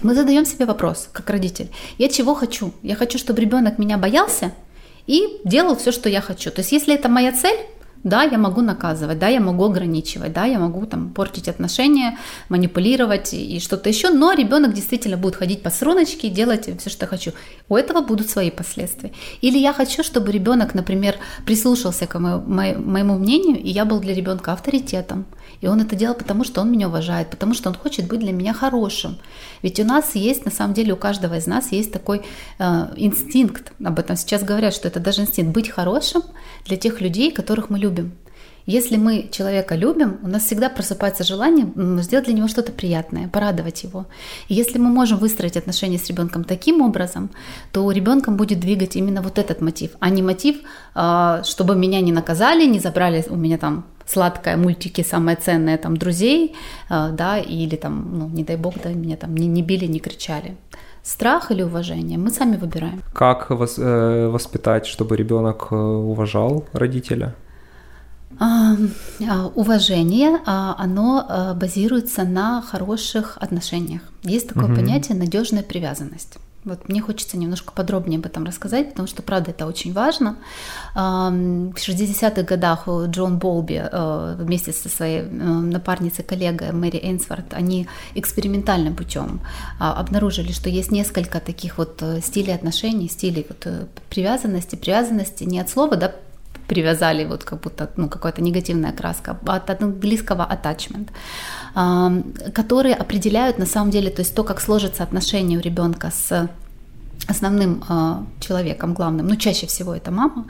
мы 0.03 0.15
задаем 0.15 0.47
себе 0.47 0.67
вопрос, 0.67 1.09
как 1.13 1.29
родитель, 1.31 1.69
я 1.99 2.09
чего 2.09 2.35
хочу? 2.35 2.73
Я 2.83 2.95
хочу, 2.95 3.19
чтобы 3.19 3.41
ребенок 3.41 3.79
меня 3.79 3.99
боялся 3.99 4.53
и 5.07 5.41
делал 5.45 5.77
все, 5.77 5.93
что 5.93 6.09
я 6.09 6.21
хочу. 6.21 6.51
То 6.51 6.61
есть 6.61 6.73
если 6.73 6.95
это 6.95 7.09
моя 7.09 7.33
цель, 7.33 7.59
да, 8.03 8.23
я 8.23 8.39
могу 8.39 8.63
наказывать, 8.63 9.19
да, 9.19 9.29
я 9.29 9.41
могу 9.41 9.65
ограничивать, 9.65 10.33
да, 10.33 10.45
я 10.45 10.59
могу 10.59 10.87
там 10.87 11.11
портить 11.11 11.49
отношения, 11.49 12.19
манипулировать 12.49 13.35
и 13.35 13.61
что-то 13.61 13.89
еще, 13.89 14.11
но 14.11 14.33
ребенок 14.33 14.73
действительно 14.73 15.17
будет 15.17 15.37
ходить 15.37 15.63
по 15.63 15.71
струночке 15.71 16.29
и 16.29 16.31
делать 16.31 16.69
все, 16.79 16.91
что 16.91 17.07
хочу. 17.07 17.33
У 17.69 17.77
этого 17.77 18.01
будут 18.01 18.31
свои 18.31 18.51
последствия. 18.51 19.13
Или 19.43 19.59
я 19.59 19.73
хочу, 19.73 20.03
чтобы 20.03 20.33
ребенок, 20.33 20.75
например, 20.75 21.17
прислушался 21.45 22.07
к 22.07 22.19
моему 22.19 23.19
мнению, 23.19 23.63
и 23.63 23.69
я 23.69 23.85
был 23.85 24.01
для 24.01 24.15
ребенка 24.15 24.53
авторитетом. 24.53 25.27
И 25.61 25.67
он 25.67 25.81
это 25.83 25.95
делал 25.95 26.15
потому, 26.15 26.45
что 26.45 26.63
он 26.63 26.73
меня 26.73 26.89
уважает, 26.89 27.29
потому 27.29 27.55
что 27.55 27.69
он 27.69 27.75
хочет 27.75 28.09
быть 28.09 28.21
для 28.21 28.33
меня 28.33 28.55
хорошим. 28.55 29.19
Ведь 29.63 29.81
у 29.81 29.85
нас 29.85 30.15
есть, 30.15 30.45
на 30.45 30.51
самом 30.51 30.75
деле, 30.75 30.93
у 30.93 30.97
каждого 30.97 31.37
из 31.37 31.47
нас 31.47 31.73
есть 31.73 31.93
такой 31.93 32.23
э, 32.59 32.93
инстинкт, 32.97 33.73
об 33.85 33.99
этом 33.99 34.17
сейчас 34.17 34.43
говорят, 34.43 34.75
что 34.75 34.89
это 34.89 35.01
даже 35.01 35.23
инстинкт 35.23 35.53
быть 35.53 35.69
хорошим 35.69 36.23
для 36.65 36.77
тех 36.77 37.01
людей, 37.01 37.31
которых 37.31 37.71
мы 37.71 37.79
любим. 37.79 38.13
Если 38.67 38.97
мы 38.97 39.29
человека 39.33 39.75
любим, 39.75 40.19
у 40.23 40.29
нас 40.29 40.45
всегда 40.45 40.69
просыпается 40.69 41.25
желание 41.25 41.67
сделать 42.03 42.27
для 42.27 42.35
него 42.35 42.49
что-то 42.49 42.73
приятное, 42.73 43.29
порадовать 43.29 43.83
его. 43.83 44.07
И 44.49 44.55
если 44.55 44.79
мы 44.79 44.91
можем 44.91 45.19
выстроить 45.19 45.57
отношения 45.57 45.99
с 45.99 46.09
ребенком 46.09 46.45
таким 46.45 46.81
образом, 46.81 47.31
то 47.73 47.91
ребенком 47.91 48.37
будет 48.37 48.61
двигать 48.61 48.97
именно 48.97 49.23
вот 49.23 49.39
этот 49.39 49.61
мотив, 49.61 49.91
а 49.99 50.11
не 50.11 50.23
мотив, 50.23 50.57
а, 50.95 51.43
чтобы 51.45 51.75
меня 51.75 52.01
не 52.01 52.13
наказали, 52.13 52.67
не 52.67 52.79
забрали 52.79 53.25
у 53.29 53.37
меня 53.37 53.59
там 53.59 53.85
сладкое 54.07 54.57
мультики 54.57 55.03
самое 55.03 55.37
ценное 55.37 55.79
там 55.79 55.97
друзей, 55.97 56.55
а, 56.89 57.11
да, 57.11 57.39
или 57.39 57.77
там, 57.77 58.19
ну, 58.19 58.29
не 58.29 58.45
дай 58.45 58.57
бог, 58.57 58.75
да, 58.85 58.91
меня 58.91 59.17
там 59.17 59.35
не, 59.35 59.47
не 59.47 59.63
били, 59.63 59.87
не 59.87 59.99
кричали. 59.99 60.57
Страх 61.03 61.51
или 61.51 61.63
уважение 61.63 62.19
мы 62.19 62.31
сами 62.31 62.57
выбираем. 62.57 63.03
Как 63.15 63.51
э, 63.51 64.29
воспитать, 64.29 64.87
чтобы 64.87 65.17
ребенок 65.17 65.69
э, 65.71 65.75
уважал 65.75 66.65
родителя? 66.73 67.35
А, 68.41 68.75
уважение, 69.55 70.41
а, 70.47 70.75
оно 70.79 71.27
а, 71.29 71.55
базируется 71.55 72.25
на 72.25 72.63
хороших 72.63 73.37
отношениях. 73.39 74.01
Есть 74.23 74.49
такое 74.49 74.65
угу. 74.65 74.77
понятие 74.77 75.17
надежная 75.19 75.63
привязанность. 75.63 76.39
Вот 76.65 76.89
мне 76.89 77.01
хочется 77.01 77.39
немножко 77.39 77.73
подробнее 77.73 78.19
об 78.19 78.27
этом 78.27 78.45
рассказать, 78.45 78.91
потому 78.91 79.09
что, 79.09 79.23
правда, 79.23 79.51
это 79.51 79.67
очень 79.67 79.95
важно. 79.95 80.37
В 80.95 80.99
60-х 81.75 82.43
годах 82.43 82.87
Джон 82.87 83.39
Болби 83.39 83.83
э, 83.83 84.37
вместе 84.39 84.73
со 84.73 84.91
своей 84.91 85.21
э, 85.21 85.25
напарницей, 85.25 86.23
коллегой 86.23 86.73
Мэри 86.73 86.99
Эйнсворт, 86.99 87.55
они 87.55 87.89
экспериментальным 88.15 88.95
путем 88.95 89.41
обнаружили, 89.79 90.53
что 90.53 90.69
есть 90.69 90.91
несколько 90.91 91.41
таких 91.41 91.79
вот 91.79 92.03
э, 92.03 92.21
стилей 92.21 92.55
отношений, 92.55 93.09
стилей 93.09 93.47
вот 93.49 93.67
привязанности. 94.11 94.77
Привязанности 94.77 95.45
не 95.45 95.61
от 95.61 95.71
слова, 95.71 95.97
да, 95.97 96.13
привязали 96.71 97.25
вот 97.25 97.43
как 97.45 97.61
будто 97.61 97.91
ну, 97.97 98.09
какая-то 98.09 98.43
негативная 98.43 98.93
краска, 98.93 99.37
от 99.47 99.83
английского 99.83 100.49
attachment, 100.49 101.09
которые 102.53 102.95
определяют 102.95 103.59
на 103.59 103.67
самом 103.67 103.91
деле, 103.91 104.11
то 104.11 104.23
есть 104.23 104.35
то, 104.35 104.45
как 104.45 104.61
сложится 104.61 105.03
отношение 105.03 105.59
у 105.59 105.63
ребенка 105.63 106.11
с 106.11 106.49
основным 107.29 107.83
э, 107.89 108.23
человеком, 108.41 108.95
главным, 108.95 109.27
ну 109.29 109.37
чаще 109.37 109.67
всего 109.67 109.95
это 109.95 110.11
мама, 110.11 110.47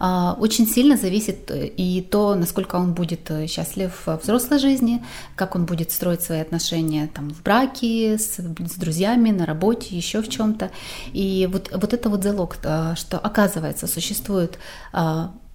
э, 0.00 0.40
очень 0.40 0.66
сильно 0.66 0.96
зависит 0.96 1.50
и 1.54 2.06
то, 2.10 2.34
насколько 2.34 2.76
он 2.76 2.92
будет 2.92 3.30
счастлив 3.48 3.92
в 4.06 4.18
взрослой 4.22 4.58
жизни, 4.58 5.02
как 5.36 5.56
он 5.56 5.64
будет 5.64 5.90
строить 5.90 6.22
свои 6.22 6.40
отношения 6.40 7.08
там 7.14 7.30
в 7.30 7.42
браке, 7.42 8.18
с, 8.18 8.38
с 8.38 8.76
друзьями, 8.76 9.30
на 9.30 9.46
работе, 9.46 9.96
еще 9.96 10.20
в 10.20 10.28
чем-то. 10.28 10.70
И 11.14 11.48
вот, 11.52 11.70
вот 11.72 11.94
это 11.94 12.08
вот 12.10 12.22
залог, 12.22 12.54
что 12.54 13.18
оказывается 13.22 13.86
существует 13.86 14.58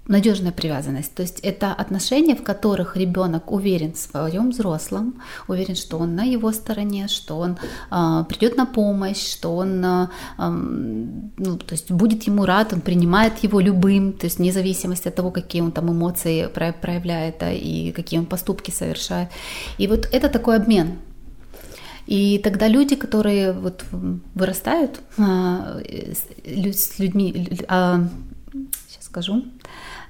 надежная 0.07 0.51
привязанность. 0.51 1.13
То 1.15 1.23
есть 1.23 1.39
это 1.39 1.73
отношения, 1.73 2.35
в 2.35 2.43
которых 2.43 2.95
ребенок 2.95 3.51
уверен 3.51 3.93
в 3.93 3.97
своем 3.97 4.51
взрослом, 4.51 5.21
уверен, 5.47 5.75
что 5.75 5.97
он 5.97 6.15
на 6.15 6.23
его 6.23 6.51
стороне, 6.51 7.07
что 7.07 7.39
он 7.39 7.57
э, 7.91 8.23
придет 8.29 8.55
на 8.57 8.65
помощь, 8.65 9.31
что 9.31 9.55
он 9.55 9.83
э, 9.83 10.07
ну, 10.37 11.57
то 11.57 11.73
есть 11.73 11.91
будет 11.91 12.23
ему 12.23 12.45
рад, 12.45 12.73
он 12.73 12.81
принимает 12.81 13.43
его 13.43 13.59
любым, 13.59 14.13
то 14.13 14.25
есть 14.25 14.37
вне 14.37 14.51
зависимости 14.51 15.07
от 15.07 15.15
того, 15.15 15.31
какие 15.31 15.61
он 15.61 15.71
там 15.71 15.91
эмоции 15.91 16.47
проявляет 16.47 17.37
да, 17.39 17.51
и 17.51 17.91
какие 17.91 18.19
он 18.19 18.25
поступки 18.25 18.71
совершает. 18.71 19.29
И 19.77 19.87
вот 19.87 20.07
это 20.11 20.29
такой 20.29 20.57
обмен. 20.57 20.97
И 22.05 22.39
тогда 22.43 22.67
люди, 22.67 22.95
которые 22.95 23.51
вот 23.51 23.83
вырастают 24.35 24.99
э, 25.17 26.13
с 26.43 26.99
людьми, 26.99 27.49
э, 27.67 28.07
сейчас 28.87 29.05
скажу, 29.05 29.43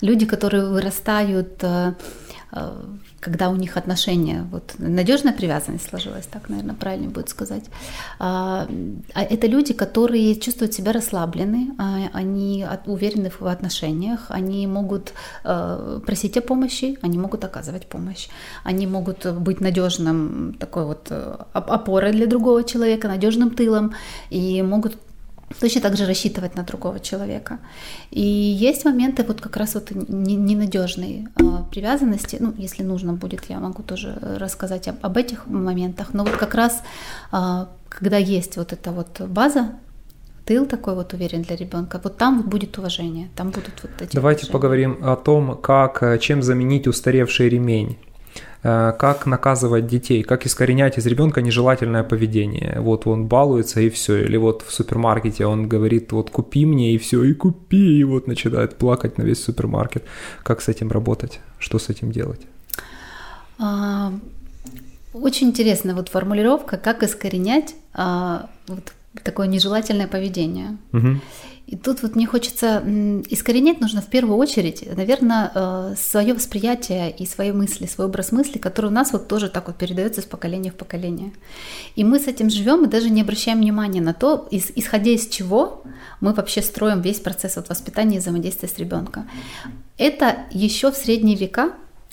люди, 0.02 0.26
которые 0.26 0.66
вырастают, 0.66 1.64
э, 1.64 1.94
э, 2.52 2.84
когда 3.20 3.50
у 3.50 3.56
них 3.56 3.78
отношения, 3.78 4.48
вот 4.52 4.76
надежная 4.78 5.34
привязанность 5.34 5.90
сложилась, 5.90 6.28
так, 6.28 6.50
наверное, 6.50 6.76
правильно 6.76 7.10
будет 7.10 7.30
сказать. 7.30 7.64
А, 8.20 8.68
а 9.14 9.22
это 9.24 9.48
люди, 9.48 9.74
которые 9.74 10.36
чувствуют 10.36 10.74
себя 10.74 10.92
расслаблены, 10.92 11.74
а, 11.80 12.10
они 12.14 12.66
уверены 12.86 13.32
в 13.40 13.48
отношениях, 13.48 14.26
они 14.30 14.68
могут 14.68 15.14
э, 15.44 16.00
просить 16.06 16.38
о 16.38 16.42
помощи, 16.42 16.98
они 17.02 17.18
могут 17.18 17.44
оказывать 17.44 17.88
помощь, 17.88 18.30
они 18.64 18.88
могут 18.88 19.26
быть 19.26 19.62
надежным 19.62 20.56
такой 20.60 20.86
вот 20.86 21.12
опорой 21.54 22.12
для 22.12 22.28
другого 22.28 22.64
человека, 22.64 23.08
надежным 23.08 23.50
тылом 23.50 23.94
и 24.30 24.62
могут 24.62 24.98
точно 25.60 25.82
так 25.82 25.98
же 25.98 26.06
рассчитывать 26.06 26.56
на 26.56 26.64
другого 26.64 27.00
человека. 27.00 27.60
И 28.12 28.22
есть 28.22 28.86
моменты 28.86 29.24
вот 29.24 29.42
как 29.42 29.58
раз 29.58 29.76
вот 29.76 29.92
ненадежной 29.92 31.28
э, 31.36 31.44
привязанности. 31.72 32.38
Ну, 32.40 32.54
если 32.58 32.84
нужно 32.84 33.14
будет, 33.14 33.46
я 33.50 33.60
могу 33.60 33.84
тоже 33.84 34.18
рассказать 34.40 34.88
об, 34.88 34.96
об 35.02 35.18
этих 35.18 35.48
моментах. 35.48 36.14
Но 36.14 36.24
вот 36.24 36.38
как 36.38 36.56
раз, 36.56 36.82
э, 37.32 37.66
когда 37.90 38.18
есть 38.18 38.58
вот 38.58 38.74
эта 38.74 38.92
вот 38.92 39.22
база, 39.22 39.72
тыл 40.46 40.66
такой 40.66 40.96
вот 40.96 41.14
уверен 41.14 41.42
для 41.42 41.56
ребенка, 41.56 42.00
вот 42.04 42.18
там 42.18 42.38
вот 42.38 42.46
будет 42.46 42.78
уважение, 42.78 43.30
там 43.36 43.50
будут 43.50 43.82
вот 43.82 43.92
эти. 44.02 44.16
Давайте 44.16 44.42
уважения. 44.42 44.54
поговорим 44.54 44.98
о 45.02 45.16
том, 45.16 45.58
как, 45.58 46.04
э, 46.04 46.20
чем 46.20 46.44
заменить 46.44 46.88
устаревший 46.88 47.50
ремень. 47.50 47.98
Э, 48.68 48.94
как 48.98 49.28
наказывать 49.28 49.86
детей, 49.86 50.24
как 50.24 50.48
искоренять 50.48 50.98
из 50.98 51.06
ребенка 51.06 51.44
нежелательное 51.44 52.04
поведение. 52.04 52.78
Вот 52.80 53.06
он 53.06 53.28
балуется 53.28 53.80
и 53.80 53.90
все. 53.90 54.24
Или 54.26 54.38
вот 54.38 54.64
в 54.64 54.74
супермаркете 54.74 55.46
он 55.46 55.70
говорит, 55.70 56.12
вот 56.12 56.32
купи 56.32 56.66
мне 56.66 56.96
и 56.96 56.98
все, 56.98 57.24
и 57.24 57.34
купи, 57.36 58.00
и 58.00 58.04
вот 58.04 58.26
начинает 58.26 58.76
плакать 58.76 59.20
на 59.20 59.24
весь 59.24 59.44
супермаркет. 59.44 60.04
Как 60.42 60.62
с 60.62 60.68
этим 60.68 60.90
работать? 60.90 61.42
Что 61.60 61.78
с 61.78 61.90
этим 61.90 62.12
делать? 62.12 62.42
А, 63.60 64.12
очень 65.14 65.50
интересная 65.50 65.94
вот 65.94 66.10
формулировка, 66.10 66.78
как 66.78 67.04
искоренять 67.04 67.76
а, 67.94 68.50
вот 68.66 68.94
такое 69.22 69.46
нежелательное 69.46 70.08
поведение. 70.08 70.78
Угу. 70.92 71.22
И 71.68 71.76
тут 71.76 72.04
вот 72.04 72.16
мне 72.16 72.28
хочется 72.28 72.84
искоренять 73.30 73.82
нужно 73.82 74.02
в 74.02 74.08
первую 74.08 74.38
очередь, 74.38 74.88
наверное, 74.96 75.52
э, 75.54 75.96
свое 75.98 76.36
восприятие 76.36 77.10
и 77.10 77.26
свои 77.26 77.52
мысли, 77.52 77.88
свой 77.88 78.06
образ 78.08 78.32
мысли, 78.32 78.60
который 78.60 78.88
у 78.88 78.92
нас 78.92 79.14
вот 79.14 79.28
тоже 79.28 79.50
так 79.50 79.68
вот 79.68 79.76
передается 79.76 80.22
с 80.22 80.26
поколения 80.26 80.70
в 80.70 80.76
поколение. 80.76 81.32
И 81.96 82.04
мы 82.04 82.20
с 82.20 82.28
этим 82.28 82.52
живем 82.52 82.86
и 82.86 82.88
даже 82.88 83.10
не 83.10 83.22
обращаем 83.22 83.62
внимания 83.62 84.02
на 84.02 84.14
то, 84.14 84.48
исходя 84.52 85.10
из 85.10 85.28
чего 85.28 85.84
мы 86.22 86.34
вообще 86.34 86.62
строим 86.62 87.02
весь 87.02 87.20
процесс 87.20 87.56
вот 87.56 87.70
воспитания 87.70 88.18
и 88.18 88.20
взаимодействия 88.20 88.70
с 88.70 88.78
ребенком. 88.78 89.28
Это 89.98 90.46
еще 90.52 90.92
в 90.92 90.96
средние 90.96 91.36
века 91.36 91.72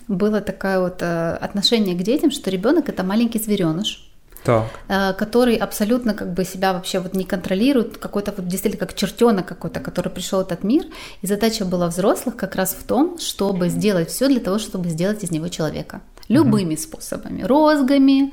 было 0.09 0.41
такое 0.41 0.81
вот 0.81 1.03
э, 1.03 1.35
отношение 1.35 1.95
к 1.95 2.03
детям, 2.03 2.31
что 2.31 2.51
ребенок 2.51 2.89
это 2.89 3.05
маленький 3.05 3.39
звереныш, 3.39 4.12
так. 4.45 4.65
Э, 4.89 5.13
который 5.13 5.57
абсолютно 5.57 6.15
как 6.15 6.33
бы 6.33 6.45
себя 6.45 6.73
вообще 6.73 7.01
вот 7.01 7.15
не 7.15 7.25
контролирует, 7.25 7.99
какой-то 7.99 8.33
вот 8.37 8.49
действительно 8.49 8.87
как 8.87 8.97
чертенок 8.97 9.47
какой-то, 9.47 9.81
который 9.81 10.11
пришел 10.11 10.41
в 10.41 10.47
этот 10.47 10.65
мир, 10.65 10.85
и 11.23 11.27
задача 11.27 11.65
была 11.65 11.89
взрослых 11.89 12.37
как 12.37 12.55
раз 12.55 12.77
в 12.79 12.85
том, 12.85 13.19
чтобы 13.19 13.69
сделать 13.69 14.11
все 14.11 14.29
для 14.29 14.41
того, 14.41 14.59
чтобы 14.59 14.89
сделать 14.89 15.25
из 15.25 15.31
него 15.31 15.49
человека. 15.49 16.01
Любыми 16.29 16.75
угу. 16.75 16.83
способами, 16.83 17.43
розгами, 17.43 18.33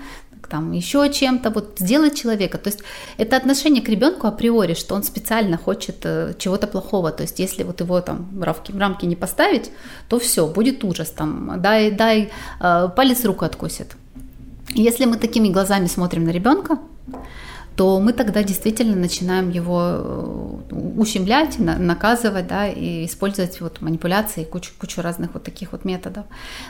там 0.50 0.72
еще 0.72 1.12
чем-то, 1.12 1.52
вот 1.52 1.76
сделать 1.80 2.16
человека. 2.16 2.58
То 2.58 2.70
есть 2.70 2.82
это 3.18 3.38
отношение 3.38 3.84
к 3.84 3.90
ребенку 3.90 4.28
априори, 4.28 4.74
что 4.74 4.96
он 4.96 5.04
специально 5.04 5.58
хочет 5.58 5.98
э, 6.04 6.34
чего-то 6.38 6.68
плохого. 6.68 7.12
То 7.12 7.24
есть 7.24 7.40
если 7.40 7.64
вот 7.64 7.80
его 7.82 8.02
там 8.02 8.28
в 8.32 8.44
рамки, 8.44 8.72
в 8.72 8.78
рамки 8.78 9.06
не 9.06 9.16
поставить, 9.16 9.72
то 10.08 10.20
все, 10.20 10.48
будет 10.48 10.84
ужас. 10.84 11.12
Там, 11.12 11.62
дай, 11.62 11.92
дай 11.92 12.32
э, 12.60 12.90
палец 12.96 13.24
руку 13.26 13.46
откусит. 13.46 13.96
Если 14.76 15.06
мы 15.06 15.18
такими 15.18 15.50
глазами 15.50 15.88
смотрим 15.88 16.26
на 16.26 16.30
ребенка, 16.30 16.80
то 17.80 17.98
мы 18.02 18.12
тогда 18.12 18.44
действительно 18.44 18.98
начинаем 18.98 19.52
его 19.52 19.80
э, 19.82 20.76
ущемлять, 20.98 21.60
наказывать, 21.60 22.46
да, 22.46 22.68
и 22.68 23.06
использовать 23.06 23.62
вот 23.62 23.80
манипуляции, 23.80 24.44
кучу, 24.44 24.74
кучу 24.78 25.02
разных 25.02 25.34
вот 25.34 25.44
таких 25.44 25.72
вот 25.72 25.86
методов. 25.86 26.26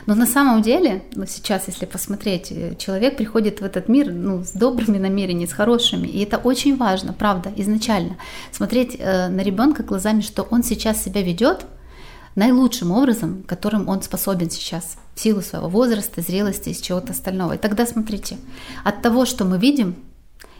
Но 0.06 0.14
на 0.14 0.24
самом 0.24 0.62
деле, 0.62 1.02
ну, 1.16 1.26
сейчас, 1.26 1.66
если 1.66 1.86
посмотреть, 1.86 2.52
э, 2.52 2.76
человек 2.78 3.16
приходит 3.16 3.60
в 3.60 3.64
этот 3.64 3.88
мир 3.88 4.12
ну, 4.12 4.44
с 4.44 4.52
добрыми 4.52 4.98
намерениями, 4.98 5.48
с 5.48 5.52
хорошими, 5.52 6.06
и 6.06 6.22
это 6.22 6.38
очень 6.38 6.76
важно, 6.76 7.12
правда, 7.12 7.50
изначально. 7.56 8.16
Смотреть 8.52 8.94
э, 8.96 9.28
на 9.28 9.40
ребенка 9.40 9.82
глазами, 9.82 10.20
что 10.20 10.44
он 10.44 10.62
сейчас 10.62 11.02
себя 11.02 11.22
ведет 11.22 11.66
наилучшим 12.40 12.90
образом, 12.90 13.44
которым 13.46 13.88
он 13.88 14.02
способен 14.02 14.50
сейчас 14.50 14.96
в 15.14 15.20
силу 15.20 15.42
своего 15.42 15.68
возраста, 15.68 16.22
зрелости 16.22 16.70
и 16.70 16.74
чего-то 16.74 17.12
остального. 17.12 17.52
И 17.52 17.58
тогда 17.58 17.86
смотрите, 17.86 18.38
от 18.82 19.02
того, 19.02 19.26
что 19.26 19.44
мы 19.44 19.58
видим, 19.58 19.94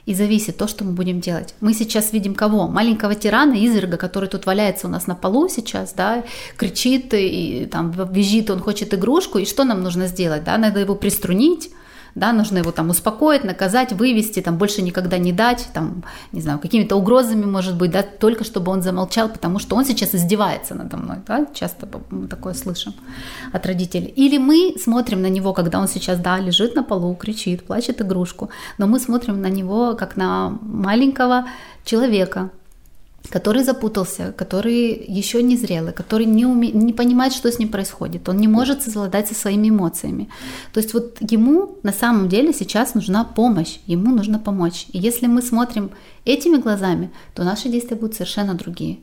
и 0.06 0.14
зависит 0.14 0.56
то, 0.56 0.66
что 0.66 0.84
мы 0.84 0.92
будем 0.92 1.20
делать. 1.20 1.54
Мы 1.60 1.72
сейчас 1.74 2.12
видим 2.12 2.34
кого? 2.34 2.68
Маленького 2.68 3.14
тирана, 3.14 3.54
изверга, 3.54 3.96
который 3.96 4.28
тут 4.28 4.46
валяется 4.46 4.88
у 4.88 4.90
нас 4.90 5.06
на 5.06 5.14
полу 5.14 5.48
сейчас, 5.48 5.92
да, 5.92 6.24
кричит 6.56 7.14
и 7.14 7.68
там 7.70 7.92
визжит, 8.12 8.50
он 8.50 8.60
хочет 8.60 8.92
игрушку, 8.92 9.38
и 9.38 9.46
что 9.46 9.64
нам 9.64 9.82
нужно 9.82 10.06
сделать, 10.06 10.44
да, 10.44 10.58
надо 10.58 10.80
его 10.80 10.94
приструнить, 10.94 11.70
да, 12.14 12.32
нужно 12.32 12.58
его 12.58 12.72
там 12.72 12.90
успокоить, 12.90 13.44
наказать, 13.44 13.92
вывести, 13.92 14.40
там 14.40 14.58
больше 14.58 14.82
никогда 14.82 15.18
не 15.18 15.32
дать, 15.32 15.68
там, 15.72 16.04
не 16.32 16.40
знаю, 16.40 16.58
какими-то 16.58 16.96
угрозами, 16.96 17.44
может 17.44 17.76
быть, 17.76 17.90
да, 17.90 18.02
только 18.02 18.44
чтобы 18.44 18.72
он 18.72 18.82
замолчал, 18.82 19.28
потому 19.28 19.58
что 19.58 19.76
он 19.76 19.84
сейчас 19.84 20.14
издевается 20.14 20.74
надо 20.74 20.96
мной, 20.96 21.16
да, 21.26 21.46
часто 21.54 21.88
мы 22.10 22.28
такое 22.28 22.54
слышим 22.54 22.94
от 23.52 23.66
родителей. 23.66 24.08
Или 24.08 24.38
мы 24.38 24.74
смотрим 24.82 25.22
на 25.22 25.28
него, 25.28 25.52
когда 25.52 25.78
он 25.78 25.88
сейчас, 25.88 26.18
да, 26.18 26.38
лежит 26.38 26.74
на 26.74 26.82
полу, 26.82 27.14
кричит, 27.14 27.66
плачет 27.66 28.00
игрушку, 28.00 28.50
но 28.78 28.86
мы 28.86 29.00
смотрим 29.00 29.40
на 29.40 29.48
него 29.48 29.94
как 29.94 30.16
на 30.16 30.58
маленького 30.62 31.46
человека, 31.84 32.50
который 33.28 33.62
запутался, 33.62 34.32
который 34.32 35.04
еще 35.06 35.42
не 35.42 35.56
зрелый, 35.56 35.92
который 35.92 36.26
не, 36.26 36.46
уме... 36.46 36.70
не 36.72 36.92
понимает, 36.92 37.32
что 37.32 37.50
с 37.50 37.58
ним 37.58 37.68
происходит, 37.68 38.28
он 38.28 38.38
не 38.38 38.48
может 38.48 38.82
совладать 38.82 39.28
со 39.28 39.34
своими 39.34 39.68
эмоциями. 39.68 40.28
То 40.72 40.80
есть 40.80 40.94
вот 40.94 41.18
ему 41.20 41.78
на 41.82 41.92
самом 41.92 42.28
деле 42.28 42.52
сейчас 42.52 42.94
нужна 42.94 43.24
помощь, 43.24 43.78
ему 43.86 44.14
нужно 44.14 44.38
помочь. 44.38 44.86
И 44.92 44.98
если 44.98 45.26
мы 45.26 45.42
смотрим 45.42 45.90
этими 46.24 46.56
глазами, 46.56 47.10
то 47.34 47.44
наши 47.44 47.68
действия 47.68 47.96
будут 47.96 48.14
совершенно 48.14 48.54
другие 48.54 48.98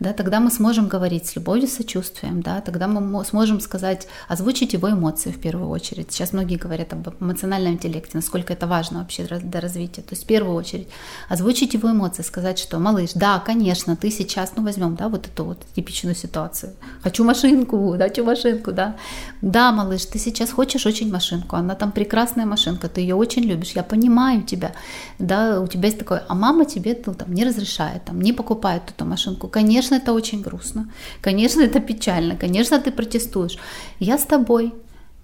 да, 0.00 0.12
тогда 0.12 0.40
мы 0.40 0.50
сможем 0.50 0.88
говорить 0.88 1.26
с 1.26 1.36
любовью, 1.36 1.68
с 1.68 1.72
сочувствием, 1.72 2.42
да, 2.42 2.60
тогда 2.60 2.86
мы 2.88 3.24
сможем 3.24 3.60
сказать, 3.60 4.08
озвучить 4.28 4.72
его 4.72 4.90
эмоции 4.90 5.30
в 5.30 5.40
первую 5.40 5.68
очередь. 5.68 6.12
Сейчас 6.12 6.32
многие 6.32 6.56
говорят 6.56 6.92
об 6.92 7.08
эмоциональном 7.20 7.74
интеллекте, 7.74 8.12
насколько 8.14 8.52
это 8.52 8.66
важно 8.66 9.00
вообще 9.00 9.24
для 9.24 9.60
развития. 9.60 10.02
То 10.02 10.12
есть 10.12 10.24
в 10.24 10.26
первую 10.26 10.54
очередь 10.54 10.88
озвучить 11.28 11.74
его 11.74 11.90
эмоции, 11.90 12.22
сказать, 12.22 12.58
что, 12.58 12.78
малыш, 12.78 13.10
да, 13.14 13.38
конечно, 13.38 13.96
ты 13.96 14.10
сейчас, 14.10 14.52
ну 14.56 14.62
возьмем, 14.62 14.96
да, 14.96 15.08
вот 15.08 15.26
эту 15.26 15.44
вот 15.44 15.58
типичную 15.74 16.14
ситуацию. 16.14 16.72
Хочу 17.02 17.24
машинку, 17.24 17.96
хочу 17.98 18.24
машинку, 18.24 18.72
да. 18.72 18.96
Да, 19.42 19.72
малыш, 19.72 20.04
ты 20.06 20.18
сейчас 20.18 20.50
хочешь 20.50 20.86
очень 20.86 21.10
машинку, 21.10 21.56
она 21.56 21.74
там 21.74 21.92
прекрасная 21.92 22.46
машинка, 22.46 22.88
ты 22.88 23.00
ее 23.00 23.14
очень 23.14 23.42
любишь, 23.42 23.72
я 23.72 23.82
понимаю 23.82 24.42
тебя, 24.42 24.72
да, 25.18 25.60
у 25.60 25.66
тебя 25.66 25.86
есть 25.86 25.98
такое, 25.98 26.24
а 26.28 26.34
мама 26.34 26.64
тебе 26.64 27.00
ну, 27.06 27.14
там 27.14 27.32
не 27.32 27.44
разрешает, 27.44 28.04
там 28.04 28.20
не 28.20 28.32
покупает 28.32 28.82
эту 28.90 29.04
машинку. 29.04 29.48
Конечно, 29.48 29.81
Конечно, 29.82 29.94
это 29.96 30.12
очень 30.12 30.42
грустно. 30.42 30.88
Конечно, 31.20 31.62
это 31.62 31.80
печально. 31.80 32.36
Конечно, 32.36 32.78
ты 32.78 32.92
протестуешь. 32.92 33.58
Я 33.98 34.16
с 34.16 34.24
тобой. 34.24 34.72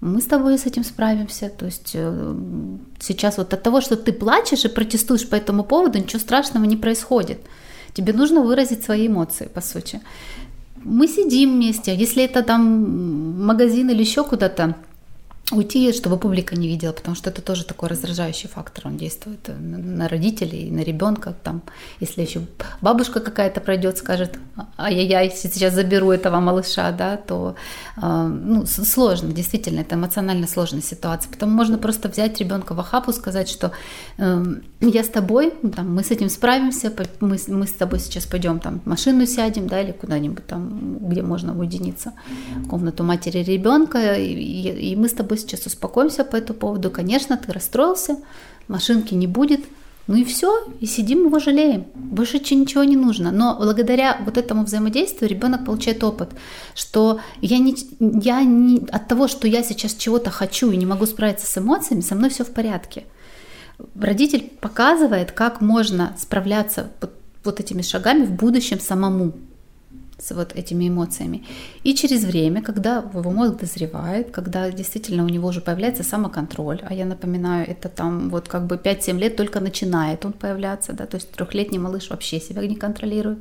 Мы 0.01 0.19
с 0.19 0.25
тобой 0.25 0.57
с 0.57 0.65
этим 0.65 0.83
справимся. 0.83 1.49
То 1.49 1.65
есть 1.65 1.91
э, 1.93 2.35
сейчас 2.99 3.37
вот 3.37 3.53
от 3.53 3.63
того, 3.63 3.79
что 3.81 3.95
ты 3.95 4.11
плачешь 4.11 4.65
и 4.65 4.69
протестуешь 4.69 5.29
по 5.29 5.35
этому 5.35 5.63
поводу, 5.63 5.97
ничего 5.97 6.19
страшного 6.19 6.65
не 6.65 6.75
происходит. 6.75 7.39
Тебе 7.93 8.11
нужно 8.11 8.41
выразить 8.41 8.83
свои 8.83 9.07
эмоции, 9.07 9.49
по 9.53 9.61
сути. 9.61 10.01
Мы 10.83 11.07
сидим 11.07 11.53
вместе. 11.53 11.95
Если 11.95 12.23
это 12.23 12.43
там 12.43 13.45
магазин 13.45 13.89
или 13.89 14.01
еще 14.01 14.23
куда-то, 14.23 14.75
уйти, 15.51 15.91
чтобы 15.93 16.17
публика 16.17 16.55
не 16.55 16.67
видела, 16.67 16.91
потому 16.91 17.15
что 17.15 17.29
это 17.29 17.41
тоже 17.41 17.65
такой 17.65 17.89
раздражающий 17.89 18.49
фактор, 18.49 18.87
он 18.87 18.97
действует 18.97 19.49
на 19.59 20.07
родителей, 20.07 20.69
на 20.69 20.81
ребенка, 20.81 21.35
там, 21.43 21.63
если 21.99 22.21
еще 22.21 22.41
бабушка 22.81 23.19
какая-то 23.19 23.59
пройдет, 23.59 23.97
скажет, 23.97 24.37
ай-яй-яй, 24.77 25.31
сейчас 25.35 25.73
заберу 25.73 26.11
этого 26.11 26.39
малыша, 26.39 26.91
да, 26.91 27.17
то 27.17 27.55
э, 27.97 28.01
ну, 28.01 28.65
сложно, 28.65 29.31
действительно, 29.31 29.79
это 29.81 29.95
эмоционально 29.95 30.47
сложная 30.47 30.81
ситуация, 30.81 31.31
потому 31.31 31.53
можно 31.53 31.77
просто 31.77 32.09
взять 32.09 32.39
ребенка 32.39 32.73
в 32.73 32.79
охапу, 32.79 33.11
сказать, 33.11 33.49
что 33.49 33.71
э, 34.17 34.45
я 34.81 35.03
с 35.03 35.09
тобой, 35.09 35.53
там, 35.75 35.95
мы 35.95 36.03
с 36.03 36.11
этим 36.11 36.29
справимся, 36.29 36.93
мы, 37.19 37.37
мы 37.47 37.65
с 37.65 37.73
тобой 37.73 37.99
сейчас 37.99 38.25
пойдем 38.25 38.59
там 38.59 38.81
в 38.81 38.85
машину 38.85 39.25
сядем, 39.25 39.67
да, 39.67 39.81
или 39.81 39.91
куда-нибудь 39.91 40.45
там, 40.45 40.99
где 41.09 41.23
можно 41.23 41.57
уединиться, 41.57 42.13
в 42.57 42.67
комнату 42.67 43.03
матери 43.03 43.39
ребенка, 43.39 44.13
и, 44.13 44.91
и 44.91 44.95
мы 44.95 45.09
с 45.09 45.13
тобой 45.13 45.38
сейчас 45.39 45.65
успокоимся 45.65 46.23
по 46.23 46.35
этому 46.35 46.59
поводу. 46.59 46.91
Конечно, 46.91 47.37
ты 47.37 47.51
расстроился, 47.51 48.17
машинки 48.67 49.13
не 49.13 49.27
будет, 49.27 49.61
ну 50.09 50.15
и 50.15 50.23
все, 50.23 50.67
и 50.79 50.87
сидим 50.87 51.25
его 51.25 51.37
жалеем. 51.37 51.85
Больше 51.93 52.39
ничего 52.39 52.83
не 52.83 52.95
нужно. 52.95 53.31
Но 53.31 53.55
благодаря 53.55 54.19
вот 54.25 54.39
этому 54.39 54.63
взаимодействию 54.63 55.29
ребенок 55.29 55.65
получает 55.65 56.03
опыт, 56.03 56.31
что 56.73 57.19
я 57.41 57.59
не, 57.59 57.75
я 57.99 58.41
не 58.41 58.87
от 58.89 59.07
того, 59.07 59.27
что 59.27 59.47
я 59.47 59.61
сейчас 59.61 59.93
чего-то 59.93 60.31
хочу 60.31 60.71
и 60.71 60.77
не 60.77 60.87
могу 60.87 61.05
справиться 61.05 61.45
с 61.45 61.55
эмоциями, 61.59 62.01
со 62.01 62.15
мной 62.15 62.31
все 62.31 62.43
в 62.43 62.49
порядке. 62.49 63.05
Родитель 63.93 64.51
показывает, 64.59 65.31
как 65.31 65.61
можно 65.61 66.15
справляться 66.17 66.89
вот, 67.01 67.13
вот 67.43 67.59
этими 67.59 67.83
шагами 67.83 68.25
в 68.25 68.31
будущем 68.31 68.79
самому 68.79 69.33
с 70.19 70.31
вот 70.31 70.55
этими 70.55 70.87
эмоциями. 70.87 71.45
И 71.83 71.95
через 71.95 72.23
время, 72.23 72.61
когда 72.61 72.97
его 73.13 73.31
мозг 73.31 73.57
дозревает, 73.59 74.31
когда 74.31 74.69
действительно 74.71 75.23
у 75.23 75.29
него 75.29 75.47
уже 75.47 75.61
появляется 75.61 76.03
самоконтроль, 76.03 76.81
а 76.87 76.93
я 76.93 77.05
напоминаю, 77.05 77.67
это 77.67 77.89
там 77.89 78.29
вот 78.29 78.47
как 78.47 78.67
бы 78.67 78.75
5-7 78.75 79.17
лет 79.17 79.35
только 79.35 79.59
начинает 79.59 80.25
он 80.25 80.33
появляться, 80.33 80.93
да, 80.93 81.05
то 81.05 81.15
есть 81.15 81.31
трехлетний 81.31 81.79
малыш 81.79 82.09
вообще 82.09 82.39
себя 82.39 82.65
не 82.67 82.75
контролирует, 82.75 83.39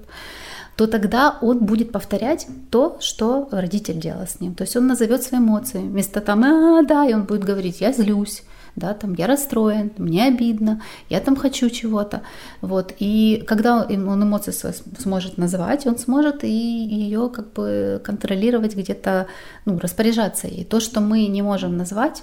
то 0.77 0.87
тогда 0.87 1.39
он 1.43 1.59
будет 1.59 1.91
повторять 1.91 2.47
то, 2.71 2.99
что 3.01 3.49
родитель 3.51 3.99
делал 3.99 4.27
с 4.27 4.41
ним. 4.41 4.55
То 4.55 4.63
есть 4.63 4.77
он 4.77 4.87
назовет 4.87 5.25
свои 5.25 5.41
эмоции. 5.41 5.79
Вместо 5.79 6.21
там, 6.21 6.45
а, 6.45 6.83
да, 6.83 7.05
и 7.05 7.15
он 7.15 7.25
будет 7.25 7.43
говорить, 7.43 7.81
я 7.81 7.93
злюсь, 7.93 8.45
да, 8.79 8.95
там 8.95 9.15
я 9.15 9.27
расстроен, 9.27 9.93
мне 9.99 10.27
обидно, 10.27 10.81
я 11.09 11.21
там 11.21 11.37
хочу 11.37 11.71
чего-то, 11.71 12.23
вот, 12.61 12.95
и 12.99 13.45
когда 13.47 13.85
он 13.85 14.23
эмоции 14.23 14.53
свои 14.53 14.73
сможет 14.99 15.39
называть, 15.39 15.87
он 15.87 15.99
сможет 15.99 16.45
и 16.45 16.49
ее 16.49 17.29
как 17.29 17.53
бы 17.53 18.01
контролировать 18.05 18.75
где-то, 18.75 19.27
ну, 19.65 19.79
распоряжаться 19.79 20.47
ей. 20.47 20.65
То, 20.65 20.81
что 20.81 21.01
мы 21.01 21.27
не 21.27 21.43
можем 21.43 21.77
назвать, 21.77 22.23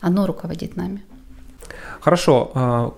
оно 0.00 0.26
руководит 0.26 0.76
нами. 0.76 1.04
Хорошо, 2.00 2.50
а, 2.54 2.92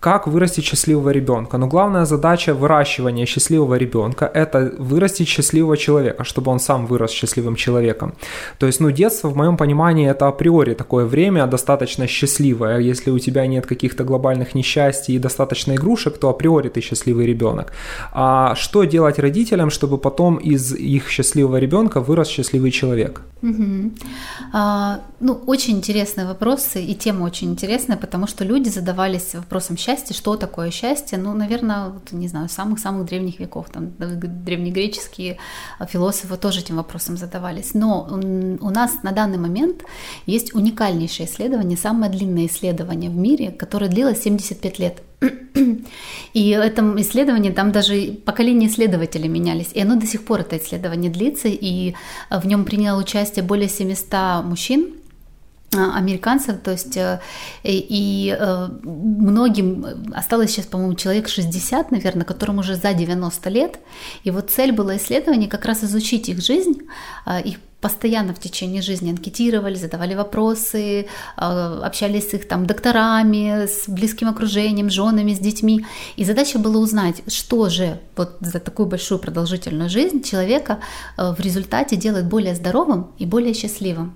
как 0.00 0.26
вырастить 0.26 0.64
счастливого 0.64 1.10
ребенка. 1.10 1.58
Но 1.58 1.66
главная 1.66 2.06
задача 2.06 2.54
выращивания 2.54 3.26
счастливого 3.26 3.78
ребенка– 3.78 4.30
это 4.34 4.72
вырастить 4.78 5.28
счастливого 5.28 5.76
человека, 5.76 6.24
чтобы 6.24 6.50
он 6.50 6.58
сам 6.58 6.86
вырос 6.86 7.10
счастливым 7.10 7.54
человеком. 7.54 8.14
То 8.58 8.66
есть, 8.66 8.80
ну, 8.80 8.90
детство, 8.90 9.28
в 9.28 9.36
моем 9.36 9.56
понимании, 9.56 10.10
это 10.10 10.26
априори 10.26 10.74
такое 10.74 11.04
время 11.04 11.46
достаточно 11.46 12.06
счастливое. 12.06 12.78
Если 12.78 13.10
у 13.10 13.18
тебя 13.18 13.46
нет 13.46 13.66
каких-то 13.66 14.04
глобальных 14.04 14.54
несчастий 14.54 15.16
и 15.16 15.18
достаточно 15.18 15.74
игрушек, 15.74 16.18
то 16.18 16.30
априори 16.30 16.70
ты 16.70 16.80
счастливый 16.80 17.26
ребенок. 17.26 17.72
А 18.12 18.54
что 18.54 18.84
делать 18.84 19.18
родителям, 19.18 19.68
чтобы 19.68 19.98
потом 19.98 20.36
из 20.36 20.72
их 20.72 21.10
счастливого 21.10 21.58
ребенка 21.58 22.00
вырос 22.00 22.28
счастливый 22.28 22.70
человек? 22.70 23.20
А, 24.52 25.00
ну, 25.20 25.40
очень 25.46 25.76
интересные 25.76 26.26
вопросы, 26.26 26.82
и 26.82 26.94
тема 26.94 27.24
очень 27.24 27.50
интересная, 27.50 27.96
потому 27.96 28.26
что 28.26 28.44
люди 28.44 28.70
задавались 28.70 29.34
вопросом 29.34 29.76
счастья, 29.76 29.89
что 29.96 30.36
такое 30.36 30.70
счастье, 30.70 31.18
ну, 31.18 31.34
наверное, 31.34 31.90
вот, 31.90 32.12
не 32.12 32.28
знаю, 32.28 32.48
самых-самых 32.48 33.06
древних 33.06 33.40
веков, 33.40 33.66
там, 33.72 33.92
древнегреческие 33.98 35.38
философы 35.88 36.36
тоже 36.36 36.60
этим 36.60 36.76
вопросом 36.76 37.16
задавались. 37.16 37.74
Но 37.74 38.08
у 38.10 38.70
нас 38.70 39.02
на 39.02 39.12
данный 39.12 39.38
момент 39.38 39.84
есть 40.26 40.54
уникальнейшее 40.54 41.26
исследование, 41.26 41.76
самое 41.76 42.10
длинное 42.10 42.46
исследование 42.46 43.10
в 43.10 43.16
мире, 43.16 43.50
которое 43.50 43.88
длилось 43.88 44.22
75 44.22 44.78
лет. 44.78 45.02
И 46.32 46.56
в 46.56 46.60
этом 46.60 47.00
исследовании 47.00 47.50
там 47.50 47.72
даже 47.72 48.12
поколения 48.24 48.68
исследователей 48.68 49.28
менялись. 49.28 49.70
И 49.74 49.80
оно 49.80 49.96
до 49.96 50.06
сих 50.06 50.24
пор, 50.24 50.40
это 50.40 50.56
исследование 50.56 51.10
длится, 51.10 51.48
и 51.48 51.94
в 52.30 52.46
нем 52.46 52.64
приняло 52.64 53.00
участие 53.00 53.44
более 53.44 53.68
700 53.68 54.44
мужчин, 54.44 54.86
а, 54.86 54.99
американцев, 55.72 56.60
то 56.62 56.72
есть 56.72 56.96
э, 56.96 57.20
и, 57.62 58.36
э, 58.38 58.68
многим 58.82 59.86
осталось 60.12 60.50
сейчас, 60.50 60.66
по-моему, 60.66 60.94
человек 60.94 61.28
60, 61.28 61.92
наверное, 61.92 62.24
которым 62.24 62.58
уже 62.58 62.74
за 62.74 62.92
90 62.92 63.50
лет, 63.50 63.78
и 64.24 64.30
вот 64.30 64.50
цель 64.50 64.72
была 64.72 64.96
исследования 64.96 65.48
как 65.48 65.64
раз 65.64 65.84
изучить 65.84 66.28
их 66.28 66.42
жизнь, 66.42 66.82
а, 67.24 67.38
их 67.38 67.58
постоянно 67.80 68.34
в 68.34 68.40
течение 68.40 68.82
жизни 68.82 69.10
анкетировали, 69.10 69.74
задавали 69.74 70.14
вопросы, 70.14 71.06
а, 71.36 71.80
общались 71.84 72.30
с 72.30 72.34
их 72.34 72.48
там 72.48 72.66
докторами, 72.66 73.66
с 73.66 73.88
близким 73.88 74.28
окружением, 74.28 74.90
с 74.90 74.92
женами, 74.92 75.34
с 75.34 75.38
детьми. 75.38 75.86
И 76.16 76.24
задача 76.24 76.58
была 76.58 76.78
узнать, 76.78 77.22
что 77.28 77.68
же 77.68 78.00
вот 78.16 78.36
за 78.40 78.60
такую 78.60 78.86
большую 78.86 79.18
продолжительную 79.18 79.88
жизнь 79.88 80.22
человека 80.22 80.80
э, 81.16 81.32
в 81.32 81.40
результате 81.40 81.96
делает 81.96 82.26
более 82.26 82.54
здоровым 82.54 83.12
и 83.18 83.26
более 83.26 83.54
счастливым. 83.54 84.14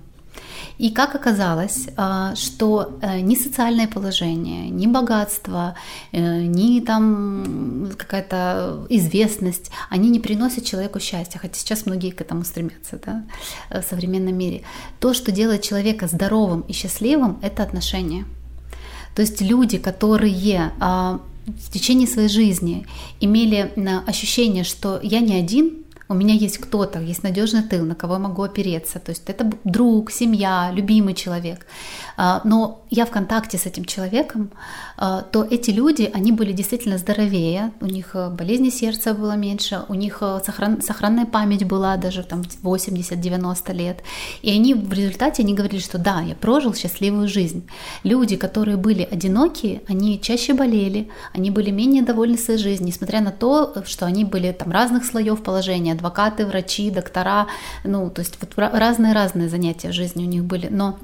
И 0.77 0.91
как 0.91 1.15
оказалось, 1.15 1.87
а, 1.97 2.35
что 2.35 2.97
э, 3.01 3.21
ни 3.21 3.35
социальное 3.35 3.87
положение, 3.87 4.69
ни 4.69 4.87
богатство, 4.87 5.75
э, 6.11 6.19
ни 6.19 6.81
там 6.81 7.91
какая-то 7.97 8.85
известность, 8.89 9.71
они 9.89 10.09
не 10.09 10.19
приносят 10.19 10.65
человеку 10.65 10.99
счастья, 10.99 11.39
хотя 11.39 11.55
сейчас 11.55 11.85
многие 11.85 12.11
к 12.11 12.21
этому 12.21 12.43
стремятся 12.43 12.99
да, 13.05 13.23
в 13.69 13.83
современном 13.83 14.35
мире. 14.37 14.63
То, 14.99 15.13
что 15.13 15.31
делает 15.31 15.61
человека 15.61 16.07
здоровым 16.07 16.61
и 16.61 16.73
счастливым, 16.73 17.39
это 17.41 17.63
отношения. 17.63 18.25
То 19.15 19.21
есть 19.21 19.41
люди, 19.41 19.77
которые 19.77 20.73
а, 20.81 21.21
в 21.45 21.71
течение 21.71 22.07
своей 22.07 22.29
жизни 22.29 22.85
имели 23.21 23.71
ощущение, 24.07 24.63
что 24.63 24.99
я 25.01 25.21
не 25.21 25.35
один, 25.35 25.84
у 26.07 26.13
меня 26.13 26.35
есть 26.35 26.59
кто-то, 26.59 26.99
есть 26.99 27.23
надежный 27.23 27.63
тыл, 27.63 27.85
на 27.85 27.95
кого 27.95 28.13
я 28.13 28.19
могу 28.19 28.43
опереться. 28.43 28.99
То 28.99 29.09
есть 29.11 29.23
это 29.27 29.51
друг, 29.63 30.11
семья, 30.11 30.71
любимый 30.71 31.15
человек. 31.15 31.65
А, 32.17 32.41
но 32.43 32.85
я 32.89 33.05
в 33.05 33.11
контакте 33.11 33.57
с 33.57 33.65
этим 33.65 33.85
человеком, 33.85 34.51
а, 34.97 35.21
то 35.21 35.43
эти 35.43 35.71
люди, 35.71 36.09
они 36.13 36.31
были 36.31 36.51
действительно 36.51 36.97
здоровее, 36.97 37.71
у 37.81 37.85
них 37.85 38.11
э, 38.13 38.29
болезни 38.29 38.69
сердца 38.69 39.13
было 39.13 39.35
меньше, 39.35 39.83
у 39.89 39.95
них 39.95 40.19
э, 40.21 40.39
сохран, 40.45 40.81
сохранная 40.81 41.25
память 41.25 41.65
была 41.65 41.97
даже 41.97 42.23
там 42.23 42.43
80-90 42.63 43.73
лет. 43.73 44.03
И 44.43 44.51
они 44.51 44.73
в 44.73 44.93
результате 44.93 45.43
они 45.43 45.53
говорили, 45.53 45.81
что 45.81 45.97
да, 45.97 46.21
я 46.21 46.35
прожил 46.35 46.73
счастливую 46.73 47.27
жизнь. 47.27 47.67
Люди, 48.03 48.35
которые 48.35 48.77
были 48.77 49.07
одинокие, 49.09 49.81
они 49.87 50.21
чаще 50.21 50.53
болели, 50.53 51.09
они 51.33 51.49
были 51.51 51.71
менее 51.71 52.03
довольны 52.03 52.37
своей 52.37 52.59
жизнью, 52.59 52.87
несмотря 52.87 53.21
на 53.21 53.31
то, 53.31 53.83
что 53.85 54.05
они 54.05 54.23
были 54.23 54.51
там 54.51 54.71
разных 54.71 55.05
слоев 55.05 55.41
положения, 55.43 55.94
адвокаты, 55.95 56.45
врачи, 56.45 56.91
доктора, 56.91 57.47
ну, 57.83 58.09
то 58.09 58.21
есть 58.21 58.37
вот 58.39 58.53
разные-разные 58.57 59.49
занятия 59.49 59.91
жизни 59.91 60.23
у 60.23 60.27
них 60.27 60.43
были, 60.43 60.67
но 60.67 60.99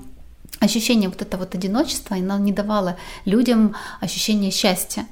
ощущение 0.59 1.09
вот 1.09 1.21
этого 1.21 1.41
вот 1.41 1.55
одиночества, 1.55 2.17
оно 2.17 2.37
не 2.37 2.51
давало 2.51 2.97
людям 3.25 3.75
ощущение 3.99 4.51
счастья. 4.51 5.05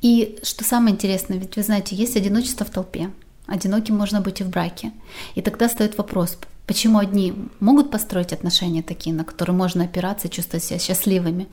И 0.00 0.38
что 0.42 0.64
самое 0.64 0.94
интересное, 0.94 1.38
ведь 1.38 1.56
вы 1.56 1.62
знаете, 1.62 1.96
есть 1.96 2.16
одиночество 2.16 2.64
в 2.64 2.70
толпе, 2.70 3.10
одиноким 3.46 3.96
можно 3.96 4.20
быть 4.20 4.40
и 4.40 4.44
в 4.44 4.50
браке. 4.50 4.92
И 5.34 5.42
тогда 5.42 5.68
стоит 5.68 5.98
вопрос, 5.98 6.38
Почему 6.66 6.98
одни 6.98 7.32
могут 7.60 7.92
построить 7.92 8.32
отношения 8.32 8.82
такие, 8.82 9.14
на 9.14 9.24
которые 9.24 9.54
можно 9.54 9.84
опираться 9.84 10.26
и 10.26 10.30
чувствовать 10.30 10.64
себя 10.64 10.80
счастливыми, 10.80 11.46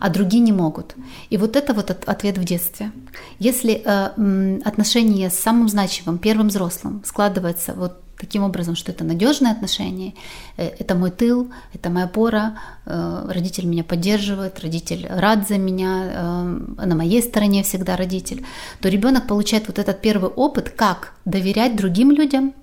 а 0.00 0.08
другие 0.08 0.42
не 0.42 0.50
могут? 0.50 0.96
И 1.30 1.36
вот 1.36 1.54
это 1.54 1.72
вот 1.72 1.90
ответ 1.90 2.36
в 2.36 2.44
детстве. 2.44 2.90
Если 3.38 3.80
э, 3.84 4.60
отношения 4.64 5.30
с 5.30 5.38
самым 5.38 5.68
значимым, 5.68 6.18
первым 6.18 6.48
взрослым 6.48 7.02
складывается 7.04 7.74
вот 7.74 8.02
таким 8.18 8.42
образом, 8.42 8.76
что 8.76 8.92
это 8.92 9.04
надежные 9.04 9.52
отношения, 9.52 10.14
э, 10.56 10.68
это 10.78 10.94
мой 10.94 11.10
тыл, 11.10 11.50
это 11.74 11.90
моя 11.90 12.06
опора, 12.06 12.58
э, 12.86 13.30
родитель 13.30 13.66
меня 13.66 13.84
поддерживает, 13.84 14.60
родитель 14.60 15.06
рад 15.08 15.48
за 15.48 15.58
меня, 15.58 16.04
э, 16.04 16.86
на 16.86 16.94
моей 16.94 17.22
стороне 17.22 17.62
всегда 17.62 17.96
родитель, 17.96 18.44
то 18.80 18.88
ребенок 18.88 19.26
получает 19.26 19.66
вот 19.66 19.78
этот 19.78 20.00
первый 20.00 20.30
опыт, 20.30 20.70
как 20.70 21.12
доверять 21.24 21.76
другим 21.76 22.10
людям, 22.10 22.54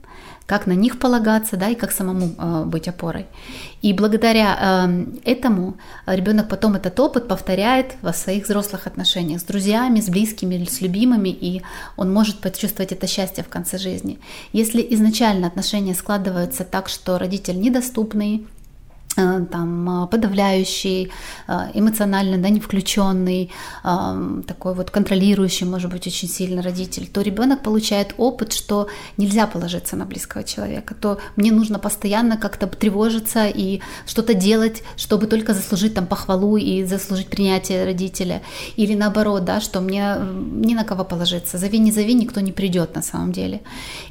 как 0.45 0.67
на 0.67 0.73
них 0.73 0.99
полагаться, 0.99 1.57
да, 1.57 1.69
и 1.69 1.75
как 1.75 1.91
самому 1.91 2.35
э, 2.37 2.63
быть 2.65 2.87
опорой. 2.87 3.25
И 3.81 3.93
благодаря 3.93 4.87
э, 4.87 5.05
этому 5.23 5.77
ребенок 6.05 6.49
потом 6.49 6.75
этот 6.75 6.99
опыт 6.99 7.27
повторяет 7.27 7.95
во 8.01 8.13
своих 8.13 8.43
взрослых 8.45 8.87
отношениях 8.87 9.39
с 9.39 9.43
друзьями, 9.43 10.01
с 10.01 10.09
близкими, 10.09 10.65
с 10.65 10.81
любимыми, 10.81 11.29
и 11.29 11.61
он 11.95 12.13
может 12.13 12.39
почувствовать 12.39 12.91
это 12.91 13.07
счастье 13.07 13.43
в 13.43 13.49
конце 13.49 13.77
жизни. 13.77 14.19
Если 14.51 14.85
изначально 14.91 15.47
отношения 15.47 15.95
складываются 15.95 16.65
так, 16.65 16.89
что 16.89 17.17
родитель 17.17 17.59
недоступный, 17.59 18.45
там, 19.15 20.03
э, 20.03 20.07
подавляющий, 20.07 21.11
э, 21.47 21.53
эмоционально 21.73 22.37
да, 22.37 22.49
не 22.49 22.59
включенный, 22.59 23.51
такой 24.47 24.73
вот 24.73 24.91
контролирующий, 24.91 25.65
может 25.65 25.91
быть, 25.91 26.07
очень 26.07 26.27
сильно 26.27 26.61
родитель, 26.61 27.07
то 27.07 27.21
ребенок 27.21 27.61
получает 27.63 28.13
опыт, 28.17 28.53
что 28.53 28.87
нельзя 29.17 29.47
положиться 29.47 29.95
на 29.95 30.05
близкого 30.05 30.43
человека, 30.43 30.95
то 30.95 31.19
мне 31.35 31.51
нужно 31.51 31.79
постоянно 31.79 32.37
как-то 32.37 32.67
тревожиться 32.67 33.47
и 33.47 33.81
что-то 34.05 34.33
делать, 34.33 34.83
чтобы 34.97 35.27
только 35.27 35.53
заслужить 35.53 35.93
там 35.93 36.07
похвалу 36.07 36.57
и 36.57 36.83
заслужить 36.83 37.27
принятие 37.27 37.85
родителя. 37.85 38.41
Или 38.75 38.95
наоборот, 38.95 39.45
да, 39.45 39.61
что 39.61 39.81
мне 39.81 40.17
ни 40.19 40.73
на 40.73 40.83
кого 40.83 41.03
положиться, 41.03 41.57
зови, 41.57 41.79
не 41.79 41.91
зови, 41.91 42.13
никто 42.13 42.39
не 42.39 42.51
придет 42.51 42.95
на 42.95 43.01
самом 43.01 43.31
деле. 43.31 43.61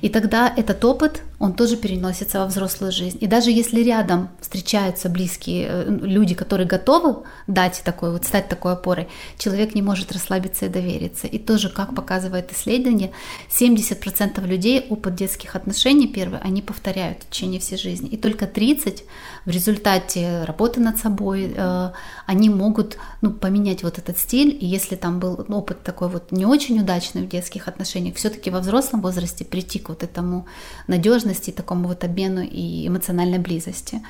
И 0.03 0.09
тогда 0.09 0.53
этот 0.57 0.85
опыт, 0.85 1.23
он 1.39 1.55
тоже 1.55 1.77
переносится 1.77 2.39
во 2.39 2.47
взрослую 2.47 2.93
жизнь. 2.93 3.19
И 3.21 3.27
даже 3.27 3.51
если 3.51 3.83
рядом 3.83 4.29
встречается 4.41 4.92
встречаются 4.93 5.09
близкие 5.09 5.67
э, 5.69 5.99
люди, 6.03 6.35
которые 6.35 6.67
готовы 6.67 7.25
дать 7.47 7.83
такой, 7.85 8.13
вот 8.13 8.25
стать 8.25 8.49
такой 8.49 8.73
опорой, 8.73 9.09
человек 9.39 9.75
не 9.75 9.83
может 9.83 10.13
расслабиться 10.13 10.67
и 10.67 10.69
довериться. 10.69 11.27
И 11.27 11.39
тоже, 11.39 11.69
как 11.69 11.95
показывает 11.95 12.53
исследование, 12.53 13.11
70% 13.51 14.47
людей 14.47 14.87
опыт 14.91 15.15
детских 15.15 15.57
отношений 15.57 16.09
первый, 16.09 16.41
они 16.41 16.63
повторяют 16.63 17.19
в 17.23 17.31
течение 17.31 17.61
всей 17.61 17.79
жизни. 17.79 18.09
И 18.09 18.17
только 18.17 18.47
30 18.47 19.05
в 19.47 19.51
результате 19.51 20.45
работы 20.45 20.81
над 20.81 20.99
собой, 20.99 21.53
э, 21.57 21.91
они 22.27 22.51
могут 22.51 22.99
ну, 23.23 23.31
поменять 23.31 23.83
вот 23.83 23.99
этот 23.99 24.19
стиль. 24.19 24.57
И 24.61 24.67
если 24.67 24.97
там 24.97 25.19
был 25.19 25.45
опыт 25.49 25.83
такой 25.83 26.09
вот 26.09 26.33
не 26.33 26.47
очень 26.47 26.81
удачный 26.81 27.23
в 27.23 27.29
детских 27.29 27.69
отношениях, 27.69 28.17
все-таки 28.17 28.51
во 28.51 28.61
взрослом 28.61 29.01
возрасте 29.01 29.45
прийти 29.45 29.79
к 29.79 29.89
вот 29.89 30.03
этому 30.03 30.47
надежности, 30.87 31.51
такому 31.51 31.89
вот 31.89 32.05
обмену 32.05 32.43
и 32.43 32.87
эмоциональной 32.87 33.39
близости. 33.39 34.03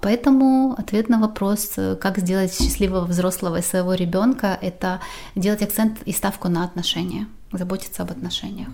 Поэтому 0.00 0.74
ответ 0.78 1.08
на 1.08 1.20
вопрос, 1.20 1.74
как 2.00 2.18
сделать 2.18 2.54
счастливого 2.54 3.04
взрослого 3.04 3.56
и 3.56 3.62
своего 3.62 3.94
ребенка, 3.94 4.58
это 4.60 5.00
делать 5.34 5.62
акцент 5.62 6.02
и 6.06 6.12
ставку 6.12 6.48
на 6.48 6.64
отношения, 6.64 7.26
заботиться 7.52 8.02
об 8.02 8.10
отношениях. 8.10 8.68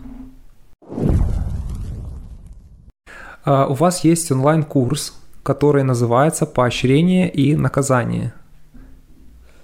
А, 3.45 3.67
у 3.67 3.75
вас 3.75 4.05
есть 4.05 4.31
онлайн-курс, 4.31 5.15
который 5.43 5.83
называется 5.83 6.47
«Поощрение 6.47 7.31
и 7.31 7.57
наказание». 7.57 8.33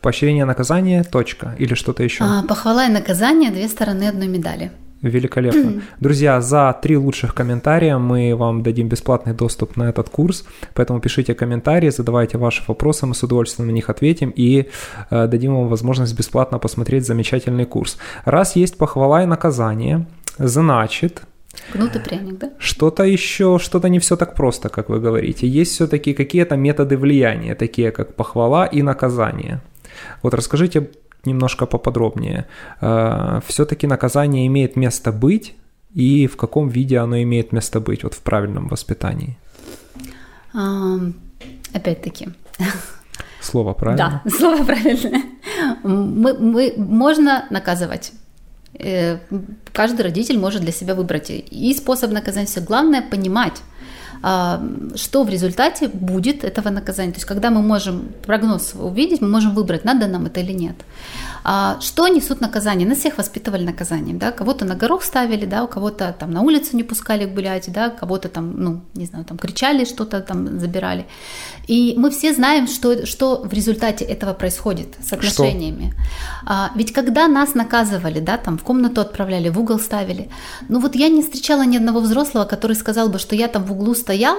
Поощрение 0.01 0.45
наказание, 0.45 1.03
точка, 1.05 1.55
или 1.59 1.75
что-то 1.75 2.03
еще? 2.03 2.25
А, 2.25 2.43
похвала 2.43 2.87
и 2.87 2.91
наказание– 2.91 3.51
две 3.53 3.69
стороны 3.69 4.09
одной 4.09 4.29
медали. 4.29 4.71
Великолепно. 5.09 5.83
Друзья, 6.01 6.41
за 6.41 6.75
три 6.83 6.97
лучших 6.97 7.35
комментария 7.35 7.99
мы 7.99 8.35
вам 8.35 8.63
дадим 8.63 8.89
бесплатный 8.89 9.35
доступ 9.35 9.77
на 9.77 9.91
этот 9.91 10.09
курс, 10.09 10.47
поэтому 10.73 10.99
пишите 11.01 11.35
комментарии, 11.35 11.91
задавайте 11.91 12.39
ваши 12.39 12.63
вопросы, 12.67 13.05
мы 13.05 13.15
с 13.15 13.23
удовольствием 13.23 13.69
на 13.69 13.73
них 13.73 13.91
ответим 13.91 14.33
и 14.35 14.71
э, 15.11 15.27
дадим 15.27 15.55
вам 15.55 15.69
возможность 15.69 16.17
бесплатно 16.17 16.59
посмотреть 16.59 17.07
замечательный 17.07 17.67
курс. 17.67 17.99
Раз 18.25 18.57
есть 18.57 18.79
похвала 18.79 19.23
и 19.23 19.27
наказание, 19.27 20.07
значит, 20.39 21.23
Гнутый 21.73 22.01
пряник, 22.01 22.39
да? 22.39 22.51
Что-то 22.59 23.05
еще, 23.05 23.59
что-то 23.61 23.89
не 23.89 23.99
все 23.99 24.17
так 24.17 24.35
просто, 24.35 24.69
как 24.71 24.89
вы 24.89 25.01
говорите. 25.01 25.47
Есть 25.47 25.73
все-таки 25.73 26.13
какие-то 26.15 26.57
методы 26.57 26.97
влияния, 26.97 27.55
такие 27.55 27.93
как 27.93 28.17
похвала 28.17 28.67
и 28.67 28.83
наказание. 28.83 29.61
Вот 30.23 30.35
расскажите 30.35 30.91
немножко 31.27 31.67
поподробнее. 31.67 32.47
Э, 32.81 33.41
Все-таки 33.47 33.87
наказание 33.87 34.47
имеет 34.47 34.77
место 34.77 35.13
быть, 35.13 35.55
и 35.95 36.27
в 36.27 36.37
каком 36.37 36.69
виде 36.69 36.99
оно 36.99 37.23
имеет 37.23 37.53
место 37.53 37.81
быть 37.81 38.03
вот 38.03 38.15
в 38.15 38.21
правильном 38.21 38.69
воспитании? 38.69 39.39
Опять-таки. 41.73 42.29
Слово 43.41 43.75
правильно? 43.75 44.23
Да, 44.25 44.31
слово 44.31 44.65
правильное. 44.65 45.23
Мы, 45.83 46.35
мы, 46.35 46.75
можно 46.77 47.45
наказывать. 47.51 48.13
Э, 48.79 49.19
каждый 49.73 50.03
родитель 50.03 50.39
может 50.39 50.63
для 50.63 50.73
себя 50.73 50.95
выбрать 50.95 51.31
и 51.31 51.75
способ 51.75 52.11
наказания. 52.11 52.47
Все 52.47 52.61
главное 52.61 53.03
понимать, 53.03 53.63
что 54.25 55.23
в 55.23 55.29
результате 55.29 55.89
будет 55.89 56.45
этого 56.45 56.71
наказания. 56.71 57.13
То 57.13 57.19
есть, 57.19 57.27
когда 57.27 57.51
мы 57.51 57.61
можем 57.61 58.09
прогноз 58.27 58.75
увидеть, 58.75 59.21
мы 59.21 59.29
можем 59.29 59.55
выбрать, 59.55 59.85
надо 59.85 60.07
нам 60.07 60.27
это 60.27 60.41
или 60.41 60.53
нет. 60.53 60.77
А, 61.47 61.79
что 61.81 62.09
несут 62.09 62.41
наказания? 62.41 62.87
Нас 62.87 62.99
всех 62.99 63.19
воспитывали 63.19 63.65
наказанием, 63.65 64.19
да, 64.19 64.33
кого-то 64.33 64.65
на 64.65 64.75
горох 64.75 65.05
ставили, 65.05 65.45
да, 65.45 65.63
у 65.65 65.69
кого-то 65.69 66.17
там 66.19 66.31
на 66.31 66.41
улицу 66.41 66.75
не 66.77 66.83
пускали 66.83 67.27
гулять, 67.27 67.71
да, 67.71 67.91
кого-то 67.91 68.31
там, 68.31 68.55
ну, 68.57 68.81
не 68.95 69.05
знаю, 69.05 69.27
там 69.27 69.37
кричали, 69.37 69.85
что-то 69.85 70.21
там 70.21 70.59
забирали. 70.59 71.05
И 71.69 71.95
мы 71.99 72.11
все 72.11 72.33
знаем, 72.33 72.67
что, 72.67 73.05
что 73.05 73.43
в 73.45 73.53
результате 73.53 74.07
этого 74.07 74.33
происходит 74.33 74.97
с 75.07 75.13
отношениями. 75.13 75.93
А, 76.47 76.71
ведь 76.77 76.95
когда 76.95 77.29
нас 77.29 77.55
наказывали, 77.55 78.21
да, 78.21 78.39
там 78.39 78.57
в 78.57 78.63
комнату 78.63 79.03
отправляли, 79.03 79.51
в 79.51 79.59
угол 79.59 79.79
ставили, 79.79 80.31
ну 80.69 80.81
вот 80.81 80.95
я 80.97 81.09
не 81.09 81.23
встречала 81.23 81.67
ни 81.67 81.77
одного 81.77 82.01
взрослого, 82.01 82.47
который 82.47 82.77
сказал 82.77 83.11
бы, 83.11 83.19
что 83.19 83.37
я 83.37 83.49
там 83.49 83.65
в 83.65 83.73
углу 83.73 83.95
стоял, 84.15 84.37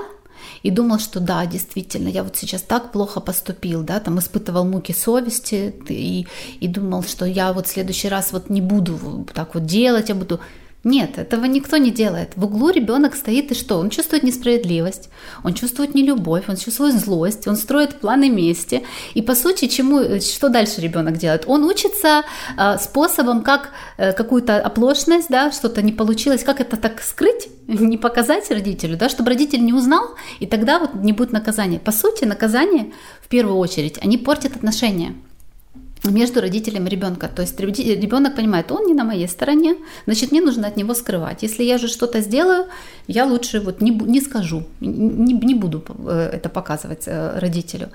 и 0.64 0.72
думал, 0.72 1.00
что 1.00 1.20
да, 1.20 1.46
действительно, 1.46 2.08
я 2.08 2.24
вот 2.24 2.38
сейчас 2.38 2.62
так 2.62 2.92
плохо 2.92 3.20
поступил, 3.20 3.84
да, 3.84 4.00
там 4.00 4.20
испытывал 4.20 4.66
муки 4.66 4.94
совести 4.94 5.74
и, 5.90 6.28
и 6.60 6.68
думал, 6.68 7.04
что 7.04 7.26
я 7.26 7.52
вот 7.52 7.68
в 7.68 7.70
следующий 7.70 8.10
раз 8.10 8.32
вот 8.32 8.50
не 8.50 8.62
буду 8.62 9.28
так 9.34 9.54
вот 9.54 9.66
делать, 9.66 10.10
я 10.10 10.16
буду 10.16 10.40
нет, 10.86 11.18
этого 11.18 11.46
никто 11.46 11.78
не 11.78 11.90
делает. 11.90 12.34
В 12.36 12.46
углу 12.46 12.70
ребенок 12.70 13.16
стоит 13.16 13.52
и 13.52 13.56
что? 13.56 13.78
Он 13.80 13.90
чувствует 13.90 14.22
несправедливость, 14.22 15.10
он 15.44 15.56
чувствует 15.56 15.96
нелюбовь, 15.96 16.44
он 16.48 16.58
чувствует 16.58 16.94
злость, 16.94 17.48
он 17.48 17.56
строит 17.56 18.00
планы 18.00 18.30
мести. 18.30 18.84
И 19.16 19.24
по 19.24 19.34
сути, 19.34 19.66
чему, 19.68 20.20
что 20.22 20.50
дальше 20.50 20.82
ребенок 20.82 21.18
делает? 21.18 21.46
Он 21.48 21.64
учится 21.64 22.24
э, 22.56 22.78
способом, 22.78 23.42
как 23.42 23.72
э, 23.98 24.14
какую-то 24.14 24.62
оплошность, 24.62 25.28
да, 25.28 25.52
что-то 25.52 25.82
не 25.82 25.92
получилось, 25.92 26.44
как 26.44 26.62
это 26.62 26.78
так 26.78 27.02
скрыть, 27.02 27.48
не 27.68 27.98
показать 27.98 28.52
родителю, 28.52 28.96
да, 28.96 29.10
чтобы 29.10 29.30
родитель 29.30 29.66
не 29.66 29.74
узнал, 29.74 30.12
и 30.40 30.46
тогда 30.46 30.78
вот 30.78 30.94
не 30.94 31.14
будет 31.14 31.32
наказания. 31.32 31.80
По 31.80 31.92
сути, 31.92 32.26
наказание 32.26 32.94
в 33.22 33.28
первую 33.28 33.58
очередь, 33.58 33.98
они 34.04 34.20
портят 34.20 34.56
отношения. 34.56 35.16
Между 36.12 36.42
родителем 36.42 36.88
и 36.88 36.90
ребенка. 36.90 37.28
То 37.28 37.42
есть 37.42 37.60
ребенок 37.60 38.36
понимает, 38.36 38.72
он 38.72 38.86
не 38.86 38.94
на 38.94 39.04
моей 39.04 39.28
стороне, 39.28 39.76
значит, 40.06 40.32
мне 40.32 40.42
нужно 40.42 40.68
от 40.68 40.78
него 40.78 40.94
скрывать. 40.94 41.44
Если 41.44 41.64
я 41.64 41.78
же 41.78 41.88
что-то 41.88 42.22
сделаю, 42.22 42.66
я 43.08 43.26
лучше 43.26 43.60
вот 43.60 43.82
не, 43.82 43.92
не 43.92 44.22
скажу, 44.22 44.64
не, 44.82 45.34
не 45.34 45.56
буду 45.56 45.84
э, 46.08 46.30
это 46.34 46.50
показывать 46.50 47.08
э, 47.08 47.40
родителю. 47.40 47.90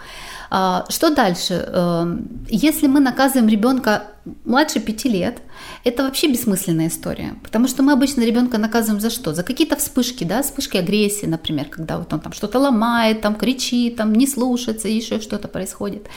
А, 0.50 0.84
что 0.88 1.14
дальше? 1.14 1.54
Эм, 1.54 2.28
если 2.48 2.88
мы 2.88 3.00
наказываем 3.00 3.48
ребенка 3.48 4.02
младше 4.44 4.80
пяти 4.80 5.08
лет, 5.08 5.38
это 5.84 6.02
вообще 6.02 6.28
бессмысленная 6.28 6.88
история, 6.88 7.34
потому 7.42 7.68
что 7.68 7.82
мы 7.82 7.92
обычно 7.92 8.22
ребенка 8.22 8.58
наказываем 8.58 9.00
за 9.00 9.10
что? 9.10 9.34
За 9.34 9.42
какие-то 9.42 9.76
вспышки, 9.76 10.24
да, 10.24 10.42
вспышки 10.42 10.76
агрессии, 10.76 11.26
например, 11.26 11.66
когда 11.66 11.98
вот 11.98 12.12
он 12.12 12.20
там 12.20 12.32
что-то 12.32 12.58
ломает, 12.58 13.20
там 13.20 13.34
кричит, 13.34 13.96
там 13.96 14.12
не 14.12 14.26
слушается, 14.26 14.88
еще 14.88 15.20
что-то 15.20 15.48
происходит. 15.48 16.08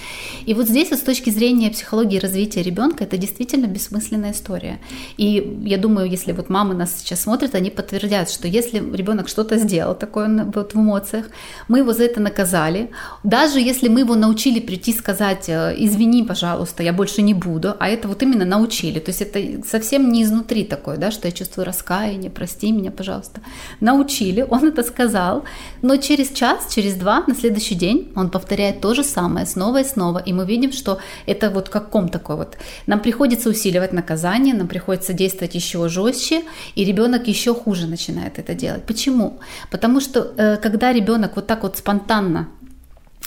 И 0.45 0.53
вот 0.53 0.67
здесь 0.67 0.89
вот 0.91 0.99
с 0.99 1.03
точки 1.03 1.29
зрения 1.29 1.69
психологии 1.69 2.19
развития 2.19 2.61
ребенка 2.61 3.03
это 3.03 3.17
действительно 3.17 3.67
бессмысленная 3.67 4.31
история. 4.31 4.79
И 5.17 5.61
я 5.63 5.77
думаю, 5.77 6.09
если 6.09 6.31
вот 6.33 6.49
мамы 6.49 6.73
нас 6.73 6.99
сейчас 6.99 7.21
смотрят, 7.21 7.55
они 7.55 7.69
подтвердят, 7.69 8.29
что 8.29 8.47
если 8.47 8.79
ребенок 8.79 9.29
что-то 9.29 9.57
сделал 9.57 9.95
такое 9.95 10.45
вот 10.53 10.73
в 10.73 10.77
эмоциях, 10.77 11.27
мы 11.67 11.79
его 11.79 11.93
за 11.93 12.03
это 12.03 12.19
наказали, 12.19 12.91
даже 13.23 13.59
если 13.59 13.87
мы 13.87 14.01
его 14.01 14.15
научили 14.15 14.59
прийти 14.59 14.93
сказать, 14.93 15.47
э, 15.47 15.75
извини, 15.77 16.23
пожалуйста, 16.23 16.83
я 16.83 16.93
больше 16.93 17.21
не 17.21 17.33
буду, 17.33 17.75
а 17.79 17.92
это 17.93 18.07
вот 18.07 18.21
именно 18.23 18.45
научили, 18.45 18.99
то 18.99 19.09
есть 19.09 19.21
это 19.21 19.67
совсем 19.67 20.11
не 20.11 20.23
изнутри 20.23 20.63
такое, 20.63 20.97
да, 20.97 21.11
что 21.11 21.27
я 21.27 21.31
чувствую 21.31 21.65
раскаяние, 21.65 22.29
прости 22.29 22.71
меня, 22.71 22.91
пожалуйста. 22.91 23.41
Научили, 23.79 24.45
он 24.49 24.67
это 24.67 24.83
сказал, 24.83 25.43
но 25.81 25.97
через 25.97 26.31
час, 26.31 26.73
через 26.73 26.95
два, 26.95 27.23
на 27.27 27.35
следующий 27.35 27.75
день 27.75 28.11
он 28.15 28.29
повторяет 28.29 28.81
то 28.81 28.93
же 28.93 29.03
самое 29.03 29.45
снова 29.45 29.81
и 29.81 29.83
снова, 29.83 30.19
и 30.19 30.33
мы 30.33 30.45
видим, 30.45 30.71
что 30.71 30.99
это 31.25 31.49
вот 31.49 31.69
как 31.69 31.89
ком 31.89 32.09
такой 32.09 32.35
вот. 32.35 32.57
Нам 32.87 32.99
приходится 32.99 33.49
усиливать 33.49 33.93
наказание, 33.93 34.53
нам 34.53 34.67
приходится 34.67 35.13
действовать 35.13 35.55
еще 35.55 35.87
жестче, 35.89 36.41
и 36.75 36.85
ребенок 36.85 37.27
еще 37.27 37.53
хуже 37.53 37.87
начинает 37.87 38.39
это 38.39 38.53
делать. 38.53 38.83
Почему? 38.83 39.39
Потому 39.71 40.01
что 40.01 40.33
э, 40.37 40.57
когда 40.57 40.93
ребенок 40.93 41.35
вот 41.35 41.47
так 41.47 41.63
вот 41.63 41.77
спонтанно 41.77 42.47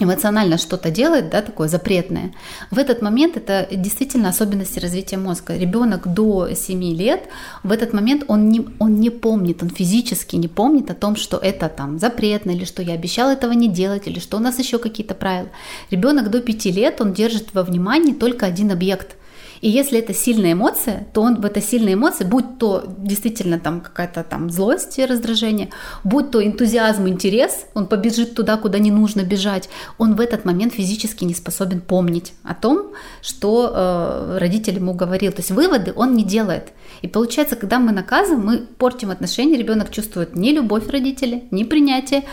эмоционально 0.00 0.58
что-то 0.58 0.90
делает, 0.90 1.30
да, 1.30 1.42
такое 1.42 1.68
запретное, 1.68 2.32
в 2.70 2.78
этот 2.78 3.02
момент 3.02 3.36
это 3.36 3.66
действительно 3.70 4.28
особенности 4.28 4.78
развития 4.78 5.16
мозга. 5.16 5.56
Ребенок 5.56 6.06
до 6.12 6.54
7 6.54 6.82
лет, 6.94 7.22
в 7.62 7.72
этот 7.72 7.92
момент 7.92 8.24
он 8.28 8.48
не, 8.48 8.66
он 8.78 9.00
не 9.00 9.10
помнит, 9.10 9.62
он 9.62 9.70
физически 9.70 10.36
не 10.36 10.48
помнит 10.48 10.90
о 10.90 10.94
том, 10.94 11.16
что 11.16 11.38
это 11.38 11.68
там 11.68 11.98
запретно, 11.98 12.50
или 12.50 12.64
что 12.64 12.82
я 12.82 12.94
обещал 12.94 13.30
этого 13.30 13.52
не 13.52 13.68
делать, 13.68 14.06
или 14.06 14.18
что 14.18 14.36
у 14.36 14.40
нас 14.40 14.58
еще 14.58 14.78
какие-то 14.78 15.14
правила. 15.14 15.48
Ребенок 15.90 16.30
до 16.30 16.40
5 16.40 16.66
лет, 16.66 17.00
он 17.00 17.12
держит 17.12 17.54
во 17.54 17.62
внимании 17.62 18.12
только 18.12 18.46
один 18.46 18.70
объект– 18.70 19.16
и 19.60 19.68
если 19.68 19.98
это 19.98 20.14
сильная 20.14 20.52
эмоция, 20.52 21.06
то 21.12 21.22
он 21.22 21.40
в 21.40 21.44
этой 21.44 21.62
сильной 21.62 21.94
эмоции, 21.94 22.24
будь 22.24 22.58
то 22.58 22.84
действительно 22.98 23.58
там 23.58 23.80
какая-то 23.80 24.22
там 24.24 24.50
злость 24.50 24.98
и 24.98 25.06
раздражение, 25.06 25.70
будь 26.04 26.30
то 26.30 26.44
энтузиазм, 26.44 27.08
интерес, 27.08 27.66
он 27.74 27.86
побежит 27.86 28.34
туда, 28.34 28.56
куда 28.56 28.78
не 28.78 28.90
нужно 28.90 29.22
бежать, 29.22 29.68
он 29.98 30.14
в 30.14 30.20
этот 30.20 30.44
момент 30.44 30.74
физически 30.74 31.24
не 31.24 31.34
способен 31.34 31.80
помнить 31.80 32.32
о 32.42 32.54
том, 32.54 32.92
что 33.22 33.72
э, 33.74 34.38
родитель 34.38 34.76
ему 34.76 34.94
говорил. 34.94 35.32
То 35.32 35.40
есть 35.40 35.50
выводы 35.50 35.92
он 35.94 36.14
не 36.14 36.24
делает. 36.24 36.72
И 37.02 37.08
получается, 37.08 37.56
когда 37.56 37.78
мы 37.78 37.92
наказываем, 37.92 38.44
мы 38.44 38.58
портим 38.58 39.10
отношения, 39.10 39.56
ребенок 39.56 39.90
чувствует 39.90 40.36
не 40.36 40.52
любовь 40.52 40.88
родителей, 40.88 41.44
не 41.50 41.64
принятие, 41.64 42.24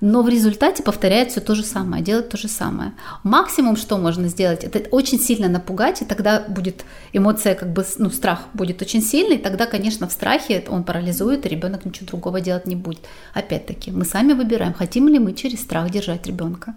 но 0.00 0.22
в 0.22 0.28
результате 0.28 0.82
повторяет 0.82 1.30
все 1.30 1.40
то 1.40 1.54
же 1.54 1.64
самое, 1.64 2.02
делает 2.02 2.28
то 2.28 2.36
же 2.36 2.48
самое. 2.48 2.92
Максимум, 3.24 3.76
что 3.76 3.98
можно 3.98 4.28
сделать, 4.28 4.64
это 4.64 4.88
очень 4.90 5.18
сильно 5.18 5.48
напугать, 5.48 6.02
и 6.02 6.04
тогда 6.04 6.44
будет 6.48 6.84
эмоция, 7.12 7.54
как 7.54 7.72
бы, 7.72 7.84
ну, 7.98 8.10
страх 8.10 8.44
будет 8.54 8.80
очень 8.80 9.02
сильный, 9.02 9.36
и 9.36 9.42
тогда, 9.42 9.66
конечно, 9.66 10.06
в 10.06 10.12
страхе 10.12 10.64
он 10.68 10.84
парализует, 10.84 11.46
и 11.46 11.48
ребенок 11.48 11.84
ничего 11.84 12.06
другого 12.06 12.40
делать 12.40 12.66
не 12.66 12.76
будет. 12.76 13.00
Опять-таки, 13.34 13.90
мы 13.90 14.04
сами 14.04 14.34
выбираем, 14.34 14.72
хотим 14.72 15.08
ли 15.08 15.18
мы 15.18 15.32
через 15.32 15.62
страх 15.62 15.90
держать 15.90 16.26
ребенка. 16.26 16.74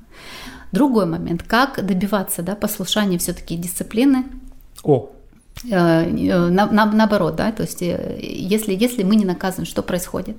Другой 0.71 1.05
момент, 1.05 1.43
как 1.43 1.85
добиваться 1.85 2.41
да, 2.41 2.55
послушания 2.55 3.17
все-таки 3.17 3.57
дисциплины. 3.57 4.25
О, 4.83 5.11
э, 5.69 5.69
э, 5.69 6.49
на, 6.49 6.65
на, 6.65 6.85
наоборот, 6.85 7.35
да, 7.35 7.51
то 7.51 7.63
есть 7.63 7.81
э, 7.81 8.19
если, 8.21 8.73
если 8.73 9.03
мы 9.03 9.15
не 9.15 9.25
наказываем, 9.25 9.67
что 9.67 9.83
происходит? 9.83 10.37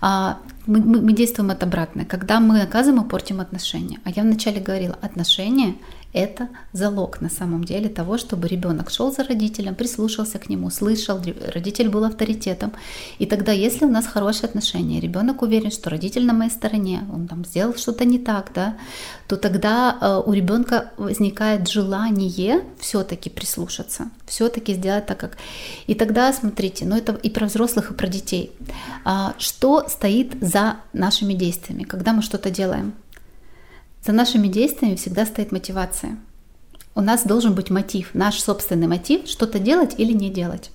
А, 0.00 0.38
мы, 0.66 0.80
мы, 0.80 1.00
мы 1.00 1.12
действуем 1.12 1.50
от 1.50 1.62
обратно. 1.62 2.04
Когда 2.04 2.40
мы 2.40 2.58
наказываем, 2.58 3.02
мы 3.02 3.08
портим 3.08 3.40
отношения. 3.40 3.98
А 4.04 4.10
я 4.10 4.22
вначале 4.22 4.60
говорила, 4.60 4.96
отношения 5.02 5.74
это 6.12 6.48
залог 6.72 7.20
на 7.20 7.28
самом 7.30 7.64
деле 7.64 7.88
того, 7.88 8.18
чтобы 8.18 8.48
ребенок 8.48 8.90
шел 8.90 9.12
за 9.12 9.22
родителем, 9.22 9.74
прислушался 9.74 10.38
к 10.38 10.48
нему, 10.48 10.70
слышал, 10.70 11.20
родитель 11.54 11.88
был 11.88 12.04
авторитетом. 12.04 12.72
И 13.18 13.26
тогда, 13.26 13.52
если 13.52 13.84
у 13.84 13.88
нас 13.88 14.06
хорошие 14.06 14.48
отношения, 14.48 15.00
ребенок 15.00 15.42
уверен, 15.42 15.70
что 15.70 15.90
родитель 15.90 16.26
на 16.26 16.32
моей 16.32 16.50
стороне, 16.50 17.02
он 17.12 17.28
там 17.28 17.44
сделал 17.44 17.74
что-то 17.74 18.04
не 18.04 18.18
так, 18.18 18.50
да, 18.54 18.76
то 19.28 19.36
тогда 19.36 19.96
э, 20.00 20.22
у 20.28 20.32
ребенка 20.32 20.92
возникает 20.96 21.68
желание 21.68 22.64
все-таки 22.78 23.30
прислушаться, 23.30 24.10
все-таки 24.26 24.74
сделать 24.74 25.06
так, 25.06 25.18
как. 25.18 25.36
И 25.86 25.94
тогда, 25.94 26.32
смотрите, 26.32 26.84
ну 26.86 26.96
это 26.96 27.12
и 27.12 27.30
про 27.30 27.46
взрослых, 27.46 27.90
и 27.92 27.94
про 27.94 28.08
детей. 28.08 28.50
А, 29.04 29.34
что 29.38 29.88
стоит 29.88 30.34
за 30.40 30.76
нашими 30.92 31.34
действиями, 31.34 31.84
когда 31.84 32.12
мы 32.12 32.22
что-то 32.22 32.50
делаем? 32.50 32.94
За 34.04 34.12
нашими 34.12 34.48
действиями 34.48 34.96
всегда 34.96 35.26
стоит 35.26 35.52
мотивация. 35.52 36.16
У 36.94 37.00
нас 37.00 37.24
должен 37.24 37.54
быть 37.54 37.70
мотив, 37.70 38.10
наш 38.14 38.40
собственный 38.40 38.86
мотив, 38.86 39.28
что-то 39.28 39.58
делать 39.58 39.94
или 39.98 40.12
не 40.12 40.30
делать. 40.30 40.70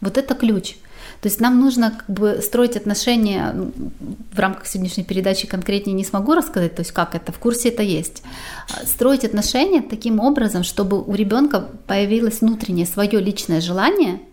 Вот 0.00 0.16
это 0.18 0.34
ключ. 0.34 0.76
То 1.20 1.28
есть 1.28 1.40
нам 1.40 1.60
нужно 1.60 1.90
как 1.90 2.08
бы 2.08 2.40
строить 2.42 2.76
отношения 2.76 3.52
ну, 3.54 3.72
в 4.32 4.38
рамках 4.38 4.66
сегодняшней 4.66 5.04
передачи 5.04 5.46
конкретнее 5.46 5.94
не 5.94 6.04
смогу 6.04 6.34
рассказать, 6.34 6.74
то 6.74 6.80
есть 6.80 6.92
как 6.92 7.14
это, 7.14 7.32
в 7.32 7.38
курсе 7.38 7.68
это 7.68 7.82
есть. 7.82 8.22
А 8.68 8.86
строить 8.86 9.24
отношения 9.24 9.82
таким 9.82 10.20
образом, 10.20 10.64
чтобы 10.64 11.02
у 11.02 11.14
ребенка 11.14 11.68
появилось 11.86 12.40
внутреннее 12.40 12.86
свое 12.86 13.20
личное 13.20 13.60
желание– 13.60 14.20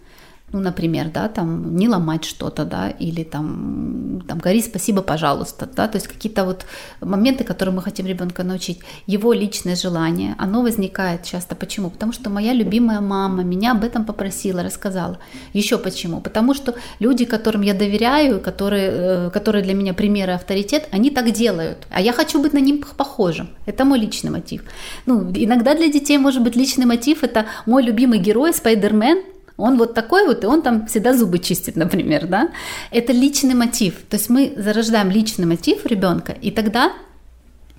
ну, 0.54 0.60
например, 0.60 1.10
да, 1.14 1.28
там 1.28 1.76
не 1.76 1.88
ломать 1.88 2.26
что-то, 2.26 2.66
да, 2.66 2.90
или 2.90 3.24
там, 3.24 4.22
там 4.28 4.40
гори, 4.40 4.62
спасибо, 4.62 5.02
пожалуйста, 5.02 5.70
да, 5.76 5.88
то 5.88 5.98
есть 5.98 6.08
какие-то 6.08 6.46
вот 6.46 6.66
моменты, 7.00 7.44
которые 7.44 7.74
мы 7.74 7.82
хотим 7.82 8.06
ребенка 8.06 8.44
научить, 8.44 8.80
его 9.08 9.34
личное 9.34 9.76
желание, 9.76 10.36
оно 10.38 10.62
возникает 10.62 11.24
часто. 11.24 11.56
Почему? 11.56 11.90
Потому 11.90 12.12
что 12.12 12.30
моя 12.30 12.54
любимая 12.54 13.02
мама 13.02 13.44
меня 13.44 13.72
об 13.72 13.84
этом 13.84 14.06
попросила, 14.06 14.64
рассказала. 14.64 15.20
Еще 15.54 15.78
почему? 15.78 16.22
Потому 16.22 16.54
что 16.54 16.76
люди, 17.00 17.26
которым 17.26 17.62
я 17.62 17.74
доверяю, 17.74 18.42
которые, 18.42 18.92
э, 18.92 19.30
которые 19.32 19.64
для 19.64 19.74
меня 19.74 19.94
примеры 19.94 20.34
авторитет, 20.34 20.88
они 20.92 21.12
так 21.12 21.32
делают, 21.32 21.78
а 21.90 22.02
я 22.02 22.14
хочу 22.14 22.42
быть 22.42 22.54
на 22.54 22.60
них 22.60 22.88
похожим. 22.98 23.50
Это 23.66 23.86
мой 23.86 24.00
личный 24.00 24.32
мотив. 24.32 24.64
Ну, 25.06 25.32
иногда 25.34 25.76
для 25.76 25.88
детей 25.88 26.18
может 26.18 26.44
быть 26.44 26.56
личный 26.56 26.86
мотив, 26.86 27.24
это 27.24 27.46
мой 27.66 27.84
любимый 27.84 28.20
герой 28.20 28.54
Спайдермен, 28.54 29.31
он 29.62 29.78
вот 29.78 29.94
такой 29.94 30.26
вот, 30.28 30.44
и 30.44 30.48
он 30.48 30.62
там 30.62 30.88
всегда 30.88 31.14
зубы 31.14 31.40
чистит, 31.40 31.76
например, 31.84 32.28
да. 32.28 32.50
Это 32.92 33.14
личный 33.14 33.54
мотив. 33.54 33.96
То 34.10 34.18
есть 34.18 34.30
мы 34.30 34.54
зарождаем 34.58 35.12
личный 35.12 35.46
мотив 35.46 35.86
ребенка, 35.86 36.34
и 36.42 36.52
тогда 36.52 36.92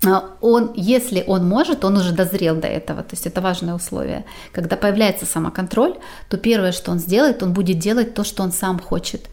а, 0.05 0.31
он, 0.41 0.71
если 0.75 1.23
он 1.27 1.47
может, 1.47 1.85
он 1.85 1.97
уже 1.97 2.13
дозрел 2.13 2.55
до 2.55 2.67
этого, 2.67 3.03
то 3.03 3.13
есть 3.13 3.27
это 3.27 3.41
важное 3.41 3.73
условие. 3.73 4.25
Когда 4.51 4.75
появляется 4.75 5.25
самоконтроль, 5.25 5.95
то 6.29 6.37
первое, 6.37 6.71
что 6.71 6.91
он 6.91 6.99
сделает, 6.99 7.43
он 7.43 7.53
будет 7.53 7.79
делать 7.79 8.13
то, 8.13 8.23
что 8.23 8.43
он 8.43 8.51
сам 8.51 8.79
хочет. 8.79 9.29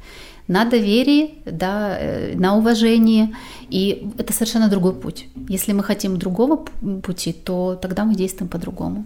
На 0.48 0.64
доверии, 0.64 1.34
да, 1.44 1.96
э, 1.98 2.34
на 2.36 2.56
уважении, 2.56 3.34
и 3.68 4.10
это 4.18 4.32
совершенно 4.32 4.68
другой 4.68 4.94
путь. 4.94 5.26
Если 5.48 5.72
мы 5.72 5.84
хотим 5.84 6.16
другого 6.16 6.56
пути, 7.02 7.32
то 7.32 7.78
тогда 7.80 8.04
мы 8.04 8.14
действуем 8.14 8.48
по-другому. 8.48 9.04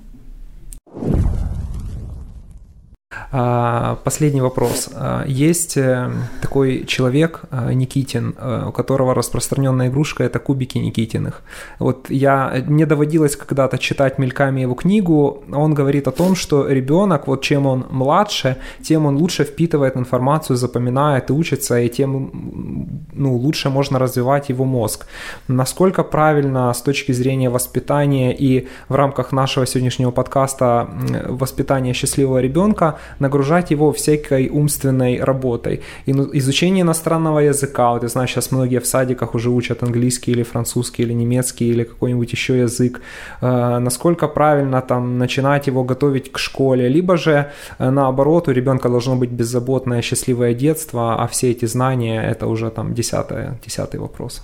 А, 3.32 3.98
последний 4.04 4.40
вопрос. 4.40 4.90
А, 4.94 5.24
есть 5.26 5.76
э, 5.76 6.10
такой 6.40 6.84
человек, 6.86 7.42
а, 7.50 7.72
Никитин, 7.72 8.36
у 8.68 8.72
которого 8.72 9.14
распространенная 9.14 9.88
игрушка– 9.88 10.22
это 10.24 10.38
кубики 10.38 10.78
Никитиных. 10.78 11.42
Вот 11.78 12.10
я, 12.10 12.62
мне 12.66 12.86
доводилось 12.86 13.36
когда-то 13.36 13.78
читать 13.78 14.18
мельками 14.18 14.60
его 14.60 14.74
книгу, 14.74 15.44
он 15.52 15.74
говорит 15.74 16.08
о 16.08 16.10
том, 16.12 16.36
что 16.36 16.68
ребенок, 16.68 17.26
вот 17.26 17.42
чем 17.42 17.66
он 17.66 17.86
младше, 17.90 18.56
тем 18.82 19.06
он 19.06 19.16
лучше 19.16 19.44
впитывает 19.44 19.96
информацию, 19.96 20.56
запоминает 20.56 21.30
и 21.30 21.32
учится, 21.32 21.80
и 21.80 21.88
тем 21.88 23.04
ну, 23.12 23.34
лучше 23.36 23.70
можно 23.70 23.98
развивать 23.98 24.48
его 24.48 24.64
мозг. 24.64 25.06
Насколько 25.48 26.04
правильно 26.04 26.72
с 26.72 26.82
точки 26.82 27.12
зрения 27.12 27.50
воспитания 27.50 28.34
и 28.34 28.68
в 28.88 28.94
рамках 28.94 29.32
нашего 29.32 29.66
сегодняшнего 29.66 30.10
подкаста 30.10 30.88
воспитания 31.28 31.92
счастливого 31.92 32.38
ребенка 32.38 32.98
нагружать 33.18 33.70
его 33.70 33.92
всякой 33.92 34.48
умственной 34.48 35.22
работой. 35.22 35.80
И 36.06 36.12
изучение 36.12 36.82
иностранного 36.82 37.40
языка, 37.40 37.92
вот 37.92 38.02
я 38.02 38.08
знаю, 38.08 38.28
сейчас 38.28 38.52
многие 38.52 38.80
в 38.80 38.86
садиках 38.86 39.34
уже 39.34 39.50
учат 39.50 39.82
английский 39.82 40.32
или 40.32 40.42
французский 40.42 41.02
или 41.02 41.12
немецкий 41.14 41.70
или 41.70 41.84
какой-нибудь 41.84 42.32
еще 42.32 42.58
язык, 42.58 43.00
э, 43.40 43.78
насколько 43.78 44.28
правильно 44.28 44.80
там 44.80 45.18
начинать 45.18 45.66
его 45.66 45.84
готовить 45.84 46.32
к 46.32 46.38
школе, 46.38 46.88
либо 46.88 47.16
же 47.16 47.50
э, 47.78 47.90
наоборот 47.90 48.48
у 48.48 48.52
ребенка 48.52 48.88
должно 48.88 49.16
быть 49.16 49.30
беззаботное 49.30 50.02
счастливое 50.02 50.54
детство, 50.54 51.22
а 51.22 51.26
все 51.26 51.50
эти 51.50 51.66
знания 51.66 52.22
это 52.22 52.46
уже 52.46 52.70
там 52.70 52.94
десятый, 52.94 53.58
десятый 53.64 54.00
вопрос. 54.00 54.42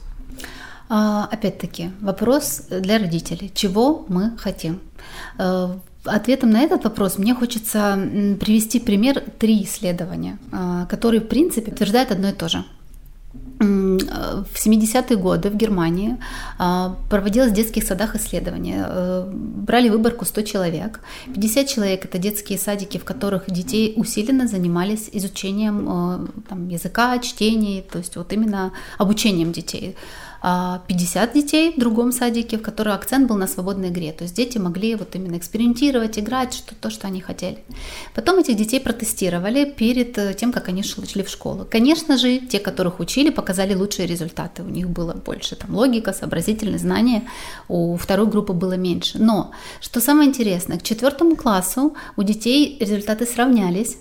А, 0.88 1.28
опять-таки, 1.30 1.90
вопрос 2.00 2.62
для 2.68 2.98
родителей. 2.98 3.50
Чего 3.54 4.04
мы 4.08 4.36
хотим? 4.38 4.80
Э, 6.04 6.10
ответом 6.10 6.50
на 6.50 6.60
этот 6.60 6.84
вопрос 6.84 7.18
мне 7.18 7.34
хочется 7.34 7.98
привести 8.40 8.80
пример 8.80 9.22
три 9.38 9.64
исследования, 9.64 10.38
а, 10.52 10.86
которые, 10.86 11.20
в 11.20 11.28
принципе, 11.28 11.72
утверждают 11.72 12.10
одно 12.10 12.28
и 12.28 12.32
то 12.32 12.48
же. 12.48 12.64
В 13.60 14.56
70-е 14.56 15.16
годы 15.16 15.50
в 15.50 15.54
Германии 15.54 16.16
а, 16.58 16.96
проводилось 17.10 17.52
в 17.52 17.54
детских 17.54 17.84
садах 17.84 18.16
исследования. 18.16 18.86
Э, 18.88 19.30
брали 19.30 19.90
выборку 19.90 20.24
100 20.24 20.42
человек. 20.42 21.00
50 21.34 21.68
человек– 21.68 22.04
это 22.06 22.18
детские 22.18 22.58
садики, 22.58 22.98
в 22.98 23.04
которых 23.04 23.50
детей 23.50 23.92
усиленно 23.96 24.48
занимались 24.48 25.10
изучением 25.12 25.86
э, 25.88 26.26
там, 26.48 26.68
языка, 26.68 27.18
чтения, 27.18 27.82
то 27.82 27.98
есть 27.98 28.16
вот 28.16 28.32
именно 28.32 28.72
обучением 28.98 29.52
детей. 29.52 29.94
50 30.42 31.30
а, 31.30 31.34
детей 31.34 31.74
в 31.76 31.78
другом 31.78 32.12
садике, 32.12 32.56
в 32.56 32.62
котором 32.62 32.92
акцент 32.92 33.28
был 33.28 33.36
на 33.36 33.46
свободной 33.46 33.88
игре. 33.88 34.12
То 34.12 34.24
есть 34.24 34.34
дети 34.34 34.56
могли 34.58 34.94
вот 34.94 35.14
именно 35.14 35.36
экспериментировать, 35.36 36.18
играть, 36.18 36.54
что, 36.54 36.74
то, 36.74 36.88
что 36.88 37.06
они 37.06 37.20
хотели. 37.20 37.58
Потом 38.14 38.38
этих 38.38 38.56
детей 38.56 38.80
протестировали 38.80 39.64
перед 39.64 40.16
э, 40.16 40.34
тем, 40.34 40.52
как 40.52 40.68
они 40.68 40.82
шли 40.82 41.22
в 41.22 41.28
школу. 41.28 41.66
Конечно 41.70 42.16
же, 42.16 42.38
те, 42.38 42.58
которых 42.58 43.00
учили, 43.00 43.30
показали 43.30 43.74
лучшие 43.74 44.06
результаты. 44.06 44.62
У 44.62 44.68
них 44.68 44.88
было 44.88 45.12
больше 45.12 45.56
там, 45.56 45.74
логика, 45.76 46.12
сообразительность, 46.12 46.84
знания. 46.84 47.22
У 47.68 47.96
второй 47.96 48.26
группы 48.26 48.54
было 48.54 48.76
меньше. 48.76 49.18
Но, 49.18 49.50
что 49.80 50.00
самое 50.00 50.28
интересное, 50.28 50.78
к 50.78 50.82
четвертому 50.82 51.36
классу 51.36 51.94
у 52.16 52.22
детей 52.22 52.78
результаты 52.80 53.26
сравнялись. 53.26 53.98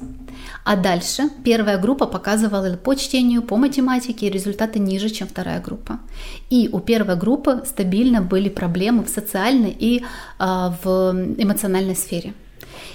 А 0.63 0.75
дальше 0.75 1.29
первая 1.43 1.77
группа 1.77 2.05
показывала 2.05 2.75
по 2.77 2.95
чтению, 2.95 3.41
по 3.41 3.57
математике 3.57 4.29
результаты 4.29 4.79
ниже, 4.79 5.09
чем 5.09 5.27
вторая 5.27 5.61
группа. 5.61 5.99
И 6.49 6.69
у 6.71 6.79
первой 6.79 7.15
группы 7.15 7.63
стабильно 7.65 8.21
были 8.21 8.49
проблемы 8.49 9.03
в 9.03 9.09
социальной 9.09 9.75
и 9.79 10.03
а, 10.37 10.75
в 10.83 11.11
эмоциональной 11.37 11.95
сфере. 11.95 12.33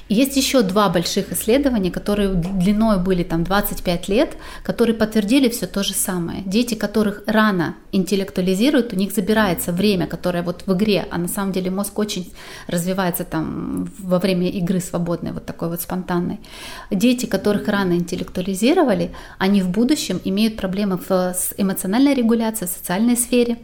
Есть 0.09 0.37
еще 0.37 0.63
два 0.63 0.89
больших 0.89 1.33
исследования, 1.33 1.91
которые 1.91 2.29
длиной 2.29 2.99
были 2.99 3.23
там 3.23 3.45
25 3.45 4.09
лет, 4.09 4.37
которые 4.63 4.95
подтвердили 4.95 5.49
все 5.49 5.67
то 5.67 5.83
же 5.83 5.95
самое. 5.95 6.43
Дети, 6.45 6.75
которых 6.75 7.23
рано 7.27 7.75
интеллектуализируют, 7.93 8.93
у 8.93 8.97
них 8.97 9.13
забирается 9.13 9.73
время, 9.73 10.07
которое 10.07 10.43
вот 10.43 10.65
в 10.67 10.73
игре, 10.75 11.07
а 11.11 11.19
на 11.19 11.29
самом 11.29 11.53
деле 11.53 11.71
мозг 11.71 11.99
очень 11.99 12.33
развивается 12.67 13.25
там 13.25 13.91
во 13.99 14.19
время 14.19 14.49
игры 14.49 14.81
свободной, 14.81 15.33
вот 15.33 15.47
такой 15.47 15.69
вот 15.69 15.81
спонтанной. 15.81 16.41
Дети, 16.91 17.27
которых 17.27 17.69
рано 17.69 17.95
интеллектуализировали, 17.95 19.13
они 19.39 19.63
в 19.63 19.71
будущем 19.71 20.21
имеют 20.25 20.57
проблемы 20.57 21.01
с 21.09 21.55
эмоциональной 21.57 22.15
регуляцией, 22.15 22.69
в 22.69 22.73
социальной 22.73 23.17
сфере, 23.17 23.59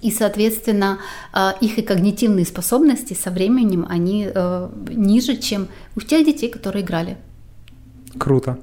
и, 0.00 0.10
соответственно, 0.10 0.98
а, 1.32 1.54
их 1.60 1.78
и 1.78 1.82
когнитивные 1.82 2.44
способности 2.44 3.14
со 3.14 3.30
временем, 3.30 3.86
они 3.88 4.28
э, 4.32 4.68
ниже, 4.90 5.36
чем 5.36 5.68
у 5.96 6.00
тех 6.00 6.26
детей, 6.26 6.50
которые 6.50 6.84
играли. 6.84 7.16
Круто. 8.18 8.58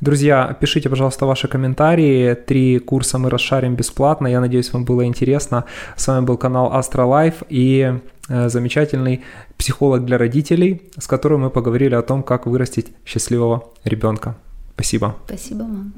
Друзья, 0.00 0.56
пишите, 0.60 0.88
пожалуйста, 0.90 1.26
ваши 1.26 1.48
комментарии. 1.48 2.34
Три 2.34 2.78
курса 2.78 3.18
мы 3.18 3.30
расшарим 3.30 3.74
бесплатно. 3.74 4.26
Я 4.26 4.40
надеюсь, 4.40 4.72
вам 4.72 4.84
было 4.84 5.04
интересно. 5.06 5.64
С 5.96 6.06
вами 6.06 6.26
был 6.26 6.36
канал 6.36 6.70
Life 6.72 7.46
и 7.48 8.00
э, 8.28 8.48
замечательный 8.48 9.22
психолог 9.56 10.04
для 10.04 10.18
родителей, 10.18 10.82
с 10.98 11.06
которым 11.06 11.42
мы 11.42 11.50
поговорили 11.50 11.94
о 11.94 12.02
том, 12.02 12.22
как 12.22 12.46
вырастить 12.46 12.88
счастливого 13.06 13.72
ребенка. 13.84 14.36
Спасибо. 14.74 15.16
Спасибо 15.26 15.62
вам. 15.62 15.94